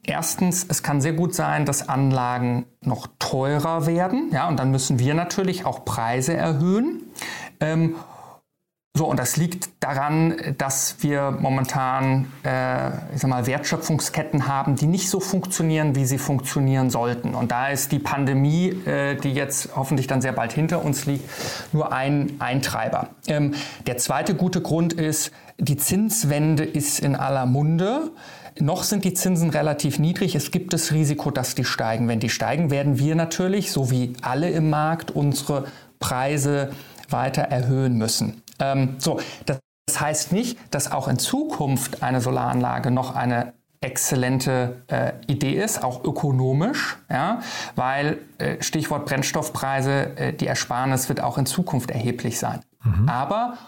Erstens, 0.07 0.67
es 0.69 0.83
kann 0.83 1.01
sehr 1.01 1.15
gut 1.15 1.35
sein, 1.35 1.65
dass 1.65 1.89
Anlagen 1.89 2.67
noch 2.83 3.09
teurer 3.19 3.87
werden, 3.87 4.31
ja, 4.33 4.49
und 4.49 4.59
dann 4.59 4.71
müssen 4.71 4.99
wir 4.99 5.15
natürlich 5.15 5.65
auch 5.65 5.85
Preise 5.85 6.35
erhöhen. 6.35 7.03
Ähm, 7.61 7.95
so, 8.97 9.07
und 9.07 9.19
das 9.19 9.37
liegt 9.37 9.71
daran, 9.81 10.37
dass 10.57 10.99
wir 11.01 11.33
momentan 11.33 12.33
äh, 12.45 12.91
ich 13.13 13.23
sag 13.23 13.29
mal, 13.29 13.45
Wertschöpfungsketten 13.45 14.47
haben, 14.47 14.77
die 14.77 14.87
nicht 14.87 15.11
so 15.11 15.19
funktionieren, 15.19 15.97
wie 15.97 16.05
sie 16.05 16.19
funktionieren 16.19 16.91
sollten. 16.91 17.35
Und 17.35 17.51
da 17.51 17.71
ist 17.71 17.91
die 17.91 17.99
Pandemie, 17.99 18.69
äh, 18.87 19.17
die 19.17 19.33
jetzt 19.33 19.71
hoffentlich 19.75 20.07
dann 20.07 20.23
sehr 20.23 20.33
bald 20.33 20.53
hinter 20.53 20.85
uns 20.85 21.07
liegt, 21.07 21.29
nur 21.73 21.93
ein 21.93 22.37
Eintreiber. 22.39 23.09
Ähm, 23.27 23.55
der 23.89 23.97
zweite 23.97 24.37
gute 24.37 24.61
Grund 24.61 24.93
ist, 24.93 25.33
die 25.59 25.77
Zinswende 25.77 26.63
ist 26.63 27.01
in 27.01 27.17
aller 27.17 27.47
Munde. 27.47 28.13
Noch 28.61 28.85
sind 28.85 29.05
die 29.05 29.15
Zinsen 29.15 29.51
relativ 29.51 29.99
niedrig. 29.99 30.35
Es 30.35 30.51
gibt 30.51 30.73
das 30.73 30.93
Risiko, 30.93 31.31
dass 31.31 31.55
die 31.55 31.65
steigen. 31.65 32.09
Wenn 32.09 32.21
die 32.21 32.29
steigen, 32.29 32.71
werden 32.71 32.99
wir 32.99 33.15
natürlich, 33.17 33.73
so 33.73 33.91
wie 33.91 34.13
alle 34.23 34.51
im 34.51 34.71
Markt, 34.71 35.11
unsere 35.11 35.67
Preise 35.99 36.71
weiter 37.11 37.43
erhöhen 37.43 37.97
müssen. 37.97 38.43
Ähm, 38.61 38.95
so, 38.99 39.21
das 39.47 39.59
heißt 40.01 40.33
nicht, 40.33 40.59
dass 40.71 40.91
auch 40.91 41.09
in 41.09 41.19
Zukunft 41.19 42.03
eine 42.03 42.21
Solaranlage 42.21 42.91
noch 42.91 43.15
eine 43.15 43.55
exzellente 43.81 44.83
äh, 44.87 45.13
Idee 45.27 45.63
ist, 45.63 45.85
auch 45.85 46.05
ökonomisch, 46.05 46.97
ja, 47.11 47.41
weil 47.77 48.19
äh, 48.39 48.63
Stichwort 48.63 49.05
Brennstoffpreise, 49.05 50.17
äh, 50.17 50.33
die 50.33 50.47
Ersparnis 50.47 51.09
wird 51.09 51.21
auch 51.21 51.37
in 51.37 51.45
Zukunft 51.45 51.91
erheblich 51.91 52.39
sein. 52.39 52.61
Mhm. 52.83 53.09
Aber 53.09 53.59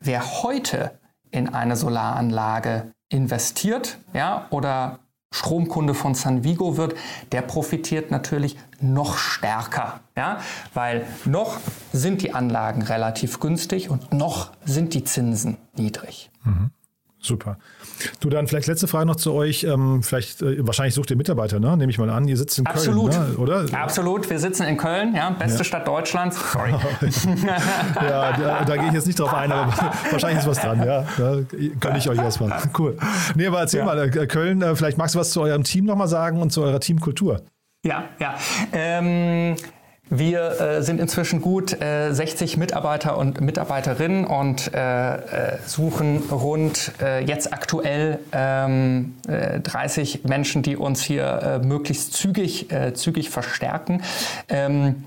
wer 0.00 0.42
heute 0.42 0.98
in 1.30 1.48
eine 1.54 1.76
Solaranlage 1.76 2.93
investiert 3.08 3.98
ja, 4.12 4.46
oder 4.50 5.00
Stromkunde 5.34 5.94
von 5.94 6.14
Sanvigo 6.14 6.76
wird, 6.76 6.94
der 7.32 7.42
profitiert 7.42 8.10
natürlich 8.12 8.56
noch 8.80 9.18
stärker, 9.18 10.00
ja, 10.16 10.38
weil 10.74 11.06
noch 11.24 11.58
sind 11.92 12.22
die 12.22 12.32
Anlagen 12.32 12.82
relativ 12.82 13.40
günstig 13.40 13.90
und 13.90 14.12
noch 14.12 14.52
sind 14.64 14.94
die 14.94 15.02
Zinsen 15.02 15.56
niedrig. 15.74 16.30
Mhm. 16.44 16.70
Super. 17.24 17.56
Du 18.20 18.28
dann 18.28 18.46
vielleicht 18.46 18.66
letzte 18.66 18.86
Frage 18.86 19.06
noch 19.06 19.16
zu 19.16 19.32
euch. 19.32 19.64
Ähm, 19.64 20.02
vielleicht 20.02 20.42
äh, 20.42 20.66
wahrscheinlich 20.66 20.94
sucht 20.94 21.10
ihr 21.10 21.16
Mitarbeiter, 21.16 21.58
ne? 21.58 21.74
Nehme 21.74 21.90
ich 21.90 21.96
mal 21.96 22.10
an. 22.10 22.28
Ihr 22.28 22.36
sitzt 22.36 22.58
in 22.58 22.66
Absolut. 22.66 23.12
Köln, 23.12 23.30
ne? 23.32 23.36
oder? 23.38 23.64
Absolut. 23.72 24.28
Wir 24.28 24.38
sitzen 24.38 24.64
in 24.64 24.76
Köln, 24.76 25.14
ja, 25.14 25.30
beste 25.30 25.58
ja. 25.58 25.64
Stadt 25.64 25.88
Deutschlands. 25.88 26.38
Sorry. 26.52 26.72
ja, 27.96 28.32
da, 28.32 28.64
da 28.64 28.76
gehe 28.76 28.88
ich 28.88 28.92
jetzt 28.92 29.06
nicht 29.06 29.18
drauf 29.18 29.32
ein, 29.32 29.50
aber 29.50 29.72
wahrscheinlich 30.10 30.40
ist 30.40 30.46
was 30.46 30.60
dran. 30.60 30.84
Ja, 30.84 31.06
da 31.16 31.38
kann 31.80 31.96
ich 31.96 32.08
euch 32.10 32.18
erstmal. 32.18 32.60
Cool. 32.78 32.98
Nee, 33.36 33.46
aber 33.46 33.60
erzähl 33.60 33.80
ja. 33.80 33.86
mal, 33.86 33.98
äh, 33.98 34.26
Köln. 34.26 34.60
Äh, 34.60 34.76
vielleicht 34.76 34.98
magst 34.98 35.14
du 35.14 35.18
was 35.18 35.30
zu 35.30 35.40
eurem 35.40 35.64
Team 35.64 35.86
nochmal 35.86 36.08
sagen 36.08 36.42
und 36.42 36.50
zu 36.50 36.62
eurer 36.62 36.80
Teamkultur. 36.80 37.40
Ja, 37.84 38.04
ja. 38.18 38.34
Ähm, 38.72 39.56
wir 40.10 40.60
äh, 40.60 40.82
sind 40.82 41.00
inzwischen 41.00 41.40
gut 41.40 41.80
äh, 41.80 42.12
60 42.12 42.56
Mitarbeiter 42.56 43.16
und 43.16 43.40
Mitarbeiterinnen 43.40 44.26
und 44.26 44.72
äh, 44.74 45.14
äh 45.14 45.58
suchen 45.66 46.18
rund 46.30 46.92
äh, 47.00 47.24
jetzt 47.24 47.52
aktuell 47.52 48.18
ähm, 48.32 49.14
30 49.26 50.24
äh, 50.24 50.28
Menschen, 50.28 50.62
die 50.62 50.76
uns 50.76 51.02
hier 51.02 51.60
möglichst 51.64 52.12
zügig, 52.12 52.68
zügig 52.94 53.30
verstärken. 53.30 54.02
Ähm, 54.48 55.04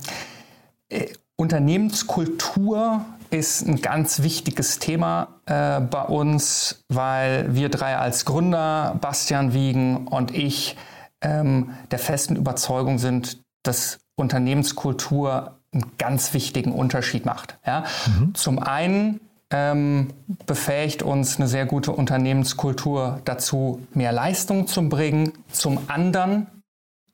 Unternehmenskultur 1.36 3.06
ist 3.30 3.68
ein 3.68 3.82
ganz 3.82 4.24
wichtiges 4.24 4.80
Thema 4.80 5.28
bei 5.46 6.04
uns, 6.08 6.84
weil 6.90 7.54
wir 7.56 7.70
drei 7.70 7.98
als 7.98 8.26
Gründer, 8.26 8.98
Bastian 9.02 9.54
Wiegen 9.54 10.08
und 10.08 10.34
ich, 10.34 10.76
ähm, 11.22 11.72
der 11.92 12.00
festen 12.00 12.36
Überzeugung 12.36 13.00
sind, 13.00 13.40
dass 13.64 14.00
Unternehmenskultur 14.18 15.58
einen 15.72 15.92
ganz 15.98 16.34
wichtigen 16.34 16.72
Unterschied 16.72 17.26
macht. 17.26 17.58
Ja? 17.66 17.86
Mhm. 18.08 18.36
Zum 18.36 18.60
einen 18.60 19.22
ähm, 19.50 20.10
befähigt 20.46 21.04
uns 21.04 21.38
eine 21.38 21.48
sehr 21.48 21.66
gute 21.66 21.92
Unternehmenskultur 21.92 23.22
dazu, 23.24 23.82
mehr 23.94 24.12
Leistung 24.12 24.68
zu 24.68 24.90
bringen. 24.90 25.34
Zum 25.52 25.80
anderen 25.88 26.48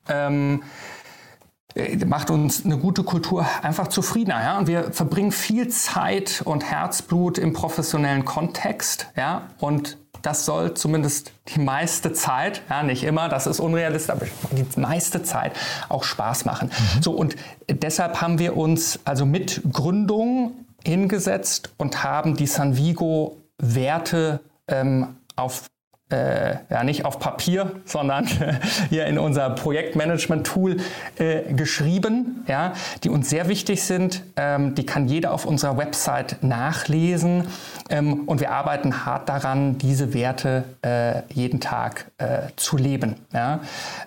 ähm, 0.08 0.62
äh, 1.74 1.96
macht 2.04 2.30
uns 2.30 2.64
eine 2.64 2.78
gute 2.78 3.04
Kultur 3.04 3.46
einfach 3.62 3.88
zufriedener. 3.88 4.42
Ja? 4.42 4.58
Und 4.58 4.66
wir 4.66 4.92
verbringen 4.92 5.30
viel 5.30 5.68
Zeit 5.68 6.42
und 6.44 6.64
Herzblut 6.64 7.38
im 7.38 7.52
professionellen 7.52 8.24
Kontext. 8.24 9.08
Ja? 9.16 9.48
Und 9.58 9.98
das 10.24 10.46
soll 10.46 10.74
zumindest 10.74 11.32
die 11.54 11.60
meiste 11.60 12.12
Zeit, 12.12 12.62
ja, 12.70 12.82
nicht 12.82 13.04
immer, 13.04 13.28
das 13.28 13.46
ist 13.46 13.60
unrealistisch, 13.60 14.10
aber 14.10 14.26
die 14.52 14.80
meiste 14.80 15.22
Zeit 15.22 15.52
auch 15.88 16.02
Spaß 16.02 16.46
machen. 16.46 16.70
Mhm. 16.70 17.02
So, 17.02 17.12
und 17.12 17.36
deshalb 17.68 18.20
haben 18.20 18.38
wir 18.38 18.56
uns 18.56 19.00
also 19.04 19.26
mit 19.26 19.60
Gründung 19.70 20.52
hingesetzt 20.84 21.74
und 21.76 22.02
haben 22.02 22.36
die 22.36 22.46
Sanvigo 22.46 23.36
Werte 23.58 24.40
ähm, 24.68 25.16
auf 25.36 25.66
äh, 26.14 26.56
ja 26.70 26.84
nicht 26.84 27.04
auf 27.04 27.18
Papier, 27.18 27.72
sondern 27.84 28.26
hier 28.90 29.06
in 29.06 29.18
unser 29.18 29.50
Projektmanagement-Tool 29.50 30.76
äh, 31.18 31.52
geschrieben, 31.52 32.44
ja, 32.46 32.74
die 33.02 33.10
uns 33.10 33.28
sehr 33.30 33.48
wichtig 33.48 33.82
sind. 33.82 34.22
Ähm, 34.36 34.74
die 34.74 34.86
kann 34.86 35.08
jeder 35.08 35.32
auf 35.32 35.44
unserer 35.44 35.76
Website 35.76 36.42
nachlesen 36.42 37.48
ähm, 37.90 38.22
und 38.26 38.40
wir 38.40 38.52
arbeiten 38.52 39.04
hart 39.04 39.28
daran, 39.28 39.78
diese 39.78 40.14
Werte 40.14 40.64
äh, 40.82 41.22
jeden 41.32 41.60
Tag 41.60 42.06
äh, 42.18 42.42
zu 42.56 42.76
leben. 42.76 43.16
Ja. 43.32 43.60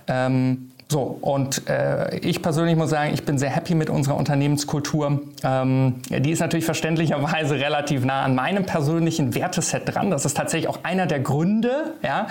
Ähm, 0.07 0.71
so, 0.89 1.17
und 1.19 1.67
äh, 1.67 2.17
ich 2.19 2.41
persönlich 2.41 2.77
muss 2.77 2.91
sagen, 2.91 3.13
ich 3.13 3.25
bin 3.25 3.37
sehr 3.37 3.49
happy 3.49 3.75
mit 3.75 3.89
unserer 3.89 4.15
Unternehmenskultur. 4.15 5.19
Ähm, 5.43 5.95
die 6.09 6.31
ist 6.31 6.39
natürlich 6.39 6.63
verständlicherweise 6.63 7.55
relativ 7.55 8.05
nah 8.05 8.21
an 8.21 8.35
meinem 8.35 8.65
persönlichen 8.65 9.35
Werteset 9.35 9.81
dran. 9.85 10.11
Das 10.11 10.23
ist 10.23 10.37
tatsächlich 10.37 10.69
auch 10.69 10.79
einer 10.83 11.05
der 11.05 11.19
Gründe, 11.19 11.95
ja, 12.03 12.27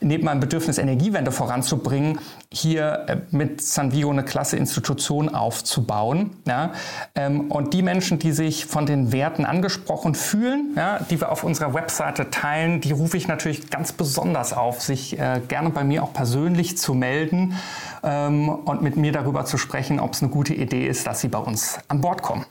neben 0.00 0.24
meinem 0.24 0.40
Bedürfnis, 0.40 0.78
Energiewende 0.78 1.30
voranzubringen, 1.30 2.18
hier 2.50 3.04
äh, 3.06 3.16
mit 3.30 3.62
San 3.62 3.92
Vigo 3.92 4.10
eine 4.10 4.24
klasse 4.24 4.56
Institution 4.56 5.32
aufzubauen. 5.32 6.30
Ja. 6.44 6.72
Ähm, 7.14 7.52
und 7.52 7.72
die 7.72 7.82
Menschen, 7.82 8.18
die 8.18 8.32
sich 8.32 8.66
von 8.66 8.84
den 8.84 9.12
Werten 9.12 9.44
angesprochen 9.44 10.16
fühlen, 10.16 10.72
ja, 10.76 10.98
die 11.08 11.20
wir 11.20 11.30
auf 11.30 11.44
unserer 11.44 11.72
Webseite 11.72 12.30
teilen, 12.30 12.80
die 12.80 12.90
rufe 12.90 13.16
ich 13.16 13.28
natürlich 13.28 13.70
ganz 13.70 13.92
besonders 13.92 14.52
auf, 14.52 14.80
sich 14.80 15.20
äh, 15.20 15.40
gerne 15.46 15.70
bei 15.70 15.84
mir 15.84 16.02
auch 16.02 16.12
persönlich 16.12 16.76
zu 16.78 16.94
melden 16.94 17.54
ähm, 18.02 18.48
und 18.48 18.82
mit 18.82 18.96
mir 18.96 19.12
darüber 19.12 19.44
zu 19.44 19.58
sprechen, 19.58 20.00
ob 20.00 20.12
es 20.12 20.22
eine 20.22 20.30
gute 20.30 20.54
Idee 20.54 20.86
ist, 20.86 21.06
dass 21.06 21.20
sie 21.20 21.28
bei 21.28 21.38
uns 21.38 21.78
an 21.88 22.00
Bord 22.00 22.22
kommen. 22.22 22.44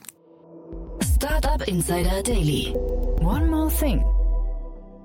Startup 1.15 1.67
Insider 1.67 2.23
Daily. 2.23 2.73
One 3.21 3.47
more 3.47 3.69
thing. 3.69 4.03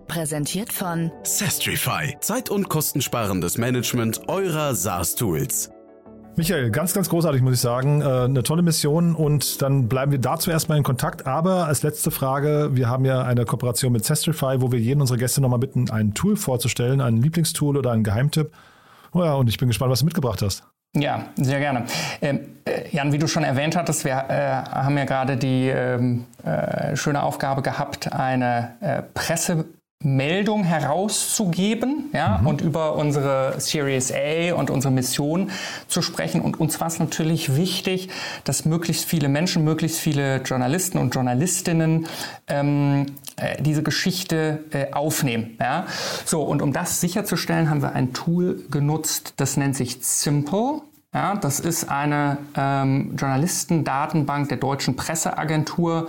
Präsentiert 0.08 0.72
von 0.72 1.10
Sestrify. 1.24 2.16
Zeit- 2.20 2.48
und 2.48 2.68
kostensparendes 2.68 3.58
Management 3.58 4.28
eurer 4.28 4.74
SaaS-Tools. 4.74 5.70
Michael, 6.36 6.70
ganz, 6.70 6.92
ganz 6.92 7.08
großartig, 7.08 7.40
muss 7.40 7.54
ich 7.54 7.60
sagen. 7.60 8.02
Äh, 8.02 8.04
eine 8.04 8.42
tolle 8.42 8.60
Mission 8.60 9.14
und 9.14 9.62
dann 9.62 9.88
bleiben 9.88 10.12
wir 10.12 10.18
dazu 10.18 10.50
erstmal 10.50 10.76
in 10.76 10.84
Kontakt. 10.84 11.26
Aber 11.26 11.66
als 11.66 11.82
letzte 11.82 12.10
Frage, 12.10 12.70
wir 12.72 12.88
haben 12.88 13.06
ja 13.06 13.22
eine 13.22 13.46
Kooperation 13.46 13.90
mit 13.90 14.04
Sestrify, 14.04 14.60
wo 14.60 14.70
wir 14.70 14.78
jeden 14.78 15.00
unserer 15.00 15.16
Gäste 15.16 15.40
nochmal 15.40 15.58
bitten, 15.58 15.90
ein 15.90 16.12
Tool 16.12 16.36
vorzustellen, 16.36 17.00
ein 17.00 17.16
Lieblingstool 17.16 17.78
oder 17.78 17.90
einen 17.90 18.04
Geheimtipp. 18.04 18.52
Oh 19.16 19.24
ja, 19.24 19.32
und 19.32 19.48
ich 19.48 19.56
bin 19.56 19.68
gespannt, 19.68 19.90
was 19.90 20.00
du 20.00 20.04
mitgebracht 20.04 20.42
hast. 20.42 20.62
Ja, 20.94 21.24
sehr 21.36 21.58
gerne. 21.58 21.86
Ähm, 22.20 22.40
äh, 22.66 22.82
Jan, 22.90 23.12
wie 23.12 23.18
du 23.18 23.26
schon 23.26 23.44
erwähnt 23.44 23.74
hattest, 23.74 24.04
wir 24.04 24.12
äh, 24.12 24.70
haben 24.70 24.98
ja 24.98 25.06
gerade 25.06 25.38
die 25.38 25.68
ähm, 25.68 26.26
äh, 26.44 26.94
schöne 26.96 27.22
Aufgabe 27.22 27.62
gehabt, 27.62 28.12
eine 28.12 28.74
äh, 28.80 29.02
Presse 29.14 29.64
Meldung 30.04 30.64
herauszugeben 30.64 32.10
ja, 32.12 32.38
mhm. 32.38 32.46
und 32.46 32.60
über 32.60 32.96
unsere 32.96 33.54
Series 33.58 34.12
A 34.12 34.54
und 34.54 34.68
unsere 34.68 34.92
Mission 34.92 35.50
zu 35.88 36.02
sprechen. 36.02 36.42
Und 36.42 36.60
uns 36.60 36.78
war 36.80 36.88
es 36.88 36.98
natürlich 36.98 37.56
wichtig, 37.56 38.10
dass 38.44 38.66
möglichst 38.66 39.06
viele 39.06 39.30
Menschen, 39.30 39.64
möglichst 39.64 39.98
viele 39.98 40.42
Journalisten 40.42 40.98
und 40.98 41.14
Journalistinnen 41.14 42.06
ähm, 42.46 43.06
äh, 43.36 43.60
diese 43.62 43.82
Geschichte 43.82 44.64
äh, 44.70 44.92
aufnehmen. 44.92 45.56
Ja. 45.60 45.86
So, 46.24 46.42
und 46.42 46.62
um 46.62 46.72
das 46.72 47.00
sicherzustellen, 47.00 47.70
haben 47.70 47.82
wir 47.82 47.92
ein 47.92 48.12
Tool 48.12 48.64
genutzt, 48.70 49.34
das 49.36 49.56
nennt 49.56 49.76
sich 49.76 49.98
Simple. 50.00 50.82
Ja, 51.14 51.34
das 51.36 51.60
ist 51.60 51.88
eine 51.88 52.38
ähm, 52.56 53.16
Journalistendatenbank 53.16 54.48
der 54.48 54.58
deutschen 54.58 54.96
Presseagentur 54.96 56.08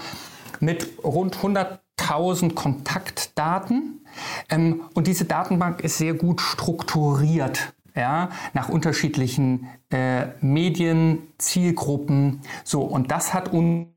mit 0.59 0.87
rund 1.03 1.37
100 1.37 1.79
1000 1.97 2.55
Kontaktdaten. 2.55 4.05
Ähm, 4.49 4.81
und 4.93 5.07
diese 5.07 5.25
Datenbank 5.25 5.81
ist 5.81 5.97
sehr 5.97 6.13
gut 6.13 6.41
strukturiert. 6.41 7.73
Ja, 7.95 8.29
nach 8.53 8.69
unterschiedlichen 8.69 9.67
äh, 9.89 10.27
Medien, 10.39 11.29
Zielgruppen. 11.39 12.41
So, 12.63 12.81
und 12.83 13.09
das 13.09 13.33
hat 13.33 13.51
uns 13.51 13.87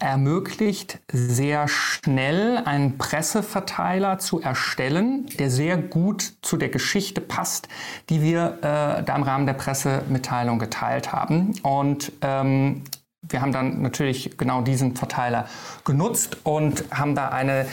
ermöglicht, 0.00 0.98
sehr 1.12 1.68
schnell 1.68 2.58
einen 2.64 2.98
Presseverteiler 2.98 4.18
zu 4.18 4.40
erstellen, 4.40 5.26
der 5.38 5.48
sehr 5.48 5.76
gut 5.76 6.32
zu 6.42 6.56
der 6.56 6.70
Geschichte 6.70 7.20
passt, 7.20 7.68
die 8.10 8.20
wir 8.20 8.58
äh, 8.62 9.04
da 9.04 9.14
im 9.14 9.22
Rahmen 9.22 9.46
der 9.46 9.52
Pressemitteilung 9.52 10.58
geteilt 10.58 11.12
haben. 11.12 11.54
Und 11.62 12.10
ähm, 12.22 12.82
wir 13.22 13.40
haben 13.40 13.52
dann 13.52 13.80
natürlich 13.80 14.36
genau 14.36 14.60
diesen 14.62 14.96
Verteiler 14.96 15.46
genutzt 15.84 16.38
und 16.42 16.84
haben 16.90 17.14
da 17.14 17.28
eine 17.28 17.66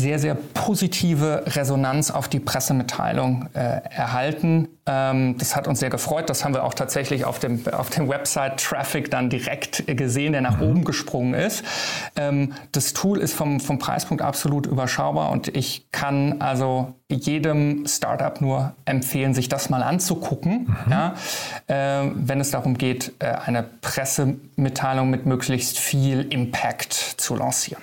sehr, 0.00 0.18
sehr 0.18 0.34
positive 0.34 1.44
Resonanz 1.46 2.10
auf 2.10 2.28
die 2.28 2.40
Pressemitteilung 2.40 3.48
äh, 3.52 3.80
erhalten. 3.90 4.68
Ähm, 4.86 5.36
das 5.38 5.54
hat 5.54 5.68
uns 5.68 5.80
sehr 5.80 5.90
gefreut. 5.90 6.30
Das 6.30 6.44
haben 6.44 6.54
wir 6.54 6.64
auch 6.64 6.74
tatsächlich 6.74 7.24
auf 7.24 7.38
dem, 7.38 7.62
auf 7.68 7.90
dem 7.90 8.08
Website-Traffic 8.08 9.10
dann 9.10 9.30
direkt 9.30 9.84
gesehen, 9.86 10.32
der 10.32 10.40
nach 10.40 10.58
mhm. 10.58 10.66
oben 10.68 10.84
gesprungen 10.84 11.34
ist. 11.34 11.64
Ähm, 12.16 12.54
das 12.72 12.92
Tool 12.94 13.18
ist 13.18 13.34
vom, 13.34 13.60
vom 13.60 13.78
Preispunkt 13.78 14.22
absolut 14.22 14.66
überschaubar 14.66 15.30
und 15.30 15.54
ich 15.54 15.86
kann 15.92 16.40
also 16.40 16.94
jedem 17.08 17.86
Startup 17.86 18.40
nur 18.40 18.74
empfehlen, 18.84 19.34
sich 19.34 19.48
das 19.48 19.68
mal 19.68 19.82
anzugucken, 19.82 20.76
mhm. 20.86 20.92
ja, 20.92 21.14
äh, 21.66 22.10
wenn 22.14 22.40
es 22.40 22.50
darum 22.50 22.78
geht, 22.78 23.12
äh, 23.18 23.26
eine 23.26 23.62
Pressemitteilung 23.62 25.10
mit 25.10 25.26
möglichst 25.26 25.78
viel 25.78 26.26
Impact 26.32 26.92
zu 26.92 27.34
lancieren. 27.36 27.82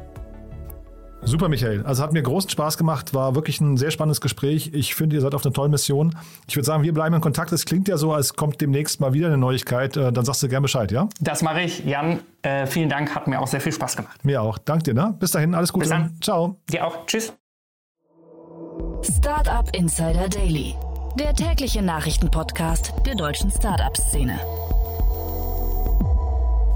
Super, 1.23 1.49
Michael. 1.49 1.83
Also 1.85 2.03
hat 2.03 2.13
mir 2.13 2.23
großen 2.23 2.49
Spaß 2.49 2.77
gemacht, 2.77 3.13
war 3.13 3.35
wirklich 3.35 3.61
ein 3.61 3.77
sehr 3.77 3.91
spannendes 3.91 4.21
Gespräch. 4.21 4.71
Ich 4.73 4.95
finde, 4.95 5.15
ihr 5.15 5.21
seid 5.21 5.35
auf 5.35 5.45
einer 5.45 5.53
tollen 5.53 5.71
Mission. 5.71 6.15
Ich 6.47 6.55
würde 6.55 6.65
sagen, 6.65 6.83
wir 6.83 6.93
bleiben 6.93 7.15
in 7.15 7.21
Kontakt. 7.21 7.51
Es 7.51 7.65
klingt 7.65 7.87
ja 7.87 7.97
so, 7.97 8.11
als 8.13 8.35
kommt 8.35 8.59
demnächst 8.59 8.99
mal 8.99 9.13
wieder 9.13 9.27
eine 9.27 9.37
Neuigkeit. 9.37 9.95
Äh, 9.97 10.11
dann 10.11 10.25
sagst 10.25 10.41
du 10.41 10.47
gerne 10.47 10.63
Bescheid, 10.63 10.91
ja? 10.91 11.07
Das 11.19 11.41
mache 11.41 11.61
ich. 11.61 11.85
Jan, 11.85 12.19
äh, 12.41 12.65
vielen 12.65 12.89
Dank. 12.89 13.13
Hat 13.13 13.27
mir 13.27 13.39
auch 13.39 13.47
sehr 13.47 13.61
viel 13.61 13.71
Spaß 13.71 13.97
gemacht. 13.97 14.25
Mir 14.25 14.41
auch. 14.41 14.57
Dank 14.57 14.83
dir, 14.83 14.93
ne? 14.93 15.15
Bis 15.19 15.31
dahin, 15.31 15.53
alles 15.53 15.71
Gute. 15.71 15.83
Bis 15.83 15.89
dann. 15.89 16.17
Ciao. 16.21 16.57
Dir 16.71 16.85
auch. 16.87 17.05
Tschüss. 17.05 17.33
Startup 19.03 19.67
Insider 19.75 20.27
Daily. 20.27 20.75
Der 21.19 21.33
tägliche 21.33 21.81
Nachrichtenpodcast 21.81 22.93
der 23.05 23.15
deutschen 23.15 23.51
Startup-Szene. 23.51 24.39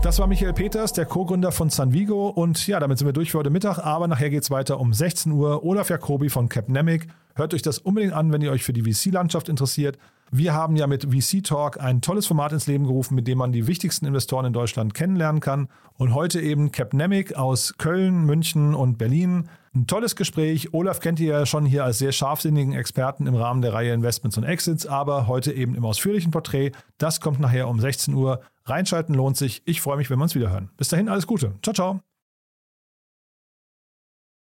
Das 0.05 0.19
war 0.19 0.27
Michael 0.27 0.53
Peters, 0.53 0.93
der 0.93 1.07
Co-Gründer 1.07 1.51
von 1.51 1.71
Sanvigo. 1.71 2.29
Und 2.29 2.67
ja, 2.67 2.79
damit 2.79 2.99
sind 2.99 3.07
wir 3.07 3.13
durch 3.13 3.31
für 3.31 3.39
heute 3.39 3.49
Mittag. 3.49 3.79
Aber 3.79 4.07
nachher 4.07 4.29
geht 4.29 4.43
es 4.43 4.51
weiter 4.51 4.79
um 4.79 4.93
16 4.93 5.31
Uhr. 5.31 5.65
Olaf 5.65 5.89
Jacobi 5.89 6.29
von 6.29 6.47
Capnemic. 6.47 7.07
Hört 7.33 7.55
euch 7.55 7.63
das 7.63 7.79
unbedingt 7.79 8.13
an, 8.13 8.31
wenn 8.31 8.39
ihr 8.39 8.51
euch 8.51 8.63
für 8.63 8.71
die 8.71 8.83
VC-Landschaft 8.83 9.49
interessiert. 9.49 9.97
Wir 10.29 10.53
haben 10.53 10.75
ja 10.75 10.85
mit 10.85 11.05
VC 11.05 11.43
Talk 11.43 11.79
ein 11.79 12.01
tolles 12.01 12.27
Format 12.27 12.51
ins 12.51 12.67
Leben 12.67 12.85
gerufen, 12.85 13.15
mit 13.15 13.27
dem 13.27 13.39
man 13.39 13.51
die 13.51 13.65
wichtigsten 13.65 14.05
Investoren 14.05 14.45
in 14.45 14.53
Deutschland 14.53 14.93
kennenlernen 14.93 15.41
kann. 15.41 15.69
Und 15.97 16.13
heute 16.13 16.39
eben 16.39 16.71
Capnemic 16.71 17.33
aus 17.33 17.73
Köln, 17.79 18.27
München 18.27 18.75
und 18.75 18.99
Berlin. 18.99 19.49
Ein 19.73 19.87
tolles 19.87 20.15
Gespräch. 20.15 20.71
Olaf 20.71 20.99
kennt 20.99 21.19
ihr 21.19 21.33
ja 21.33 21.45
schon 21.47 21.65
hier 21.65 21.83
als 21.83 21.97
sehr 21.97 22.11
scharfsinnigen 22.11 22.73
Experten 22.73 23.25
im 23.25 23.33
Rahmen 23.33 23.63
der 23.63 23.73
Reihe 23.73 23.93
Investments 23.93 24.37
und 24.37 24.43
Exits, 24.43 24.85
aber 24.85 25.25
heute 25.25 25.51
eben 25.51 25.73
im 25.73 25.83
ausführlichen 25.83 26.29
Porträt. 26.29 26.73
Das 26.99 27.21
kommt 27.21 27.39
nachher 27.39 27.67
um 27.67 27.79
16 27.79 28.13
Uhr. 28.13 28.41
Reinschalten 28.65 29.13
lohnt 29.15 29.37
sich. 29.37 29.61
Ich 29.65 29.81
freue 29.81 29.97
mich, 29.97 30.09
wenn 30.09 30.19
wir 30.19 30.23
uns 30.23 30.35
wieder 30.35 30.49
hören. 30.51 30.69
Bis 30.77 30.89
dahin 30.89 31.09
alles 31.09 31.27
Gute. 31.27 31.53
Ciao, 31.61 31.73
ciao. 31.73 32.14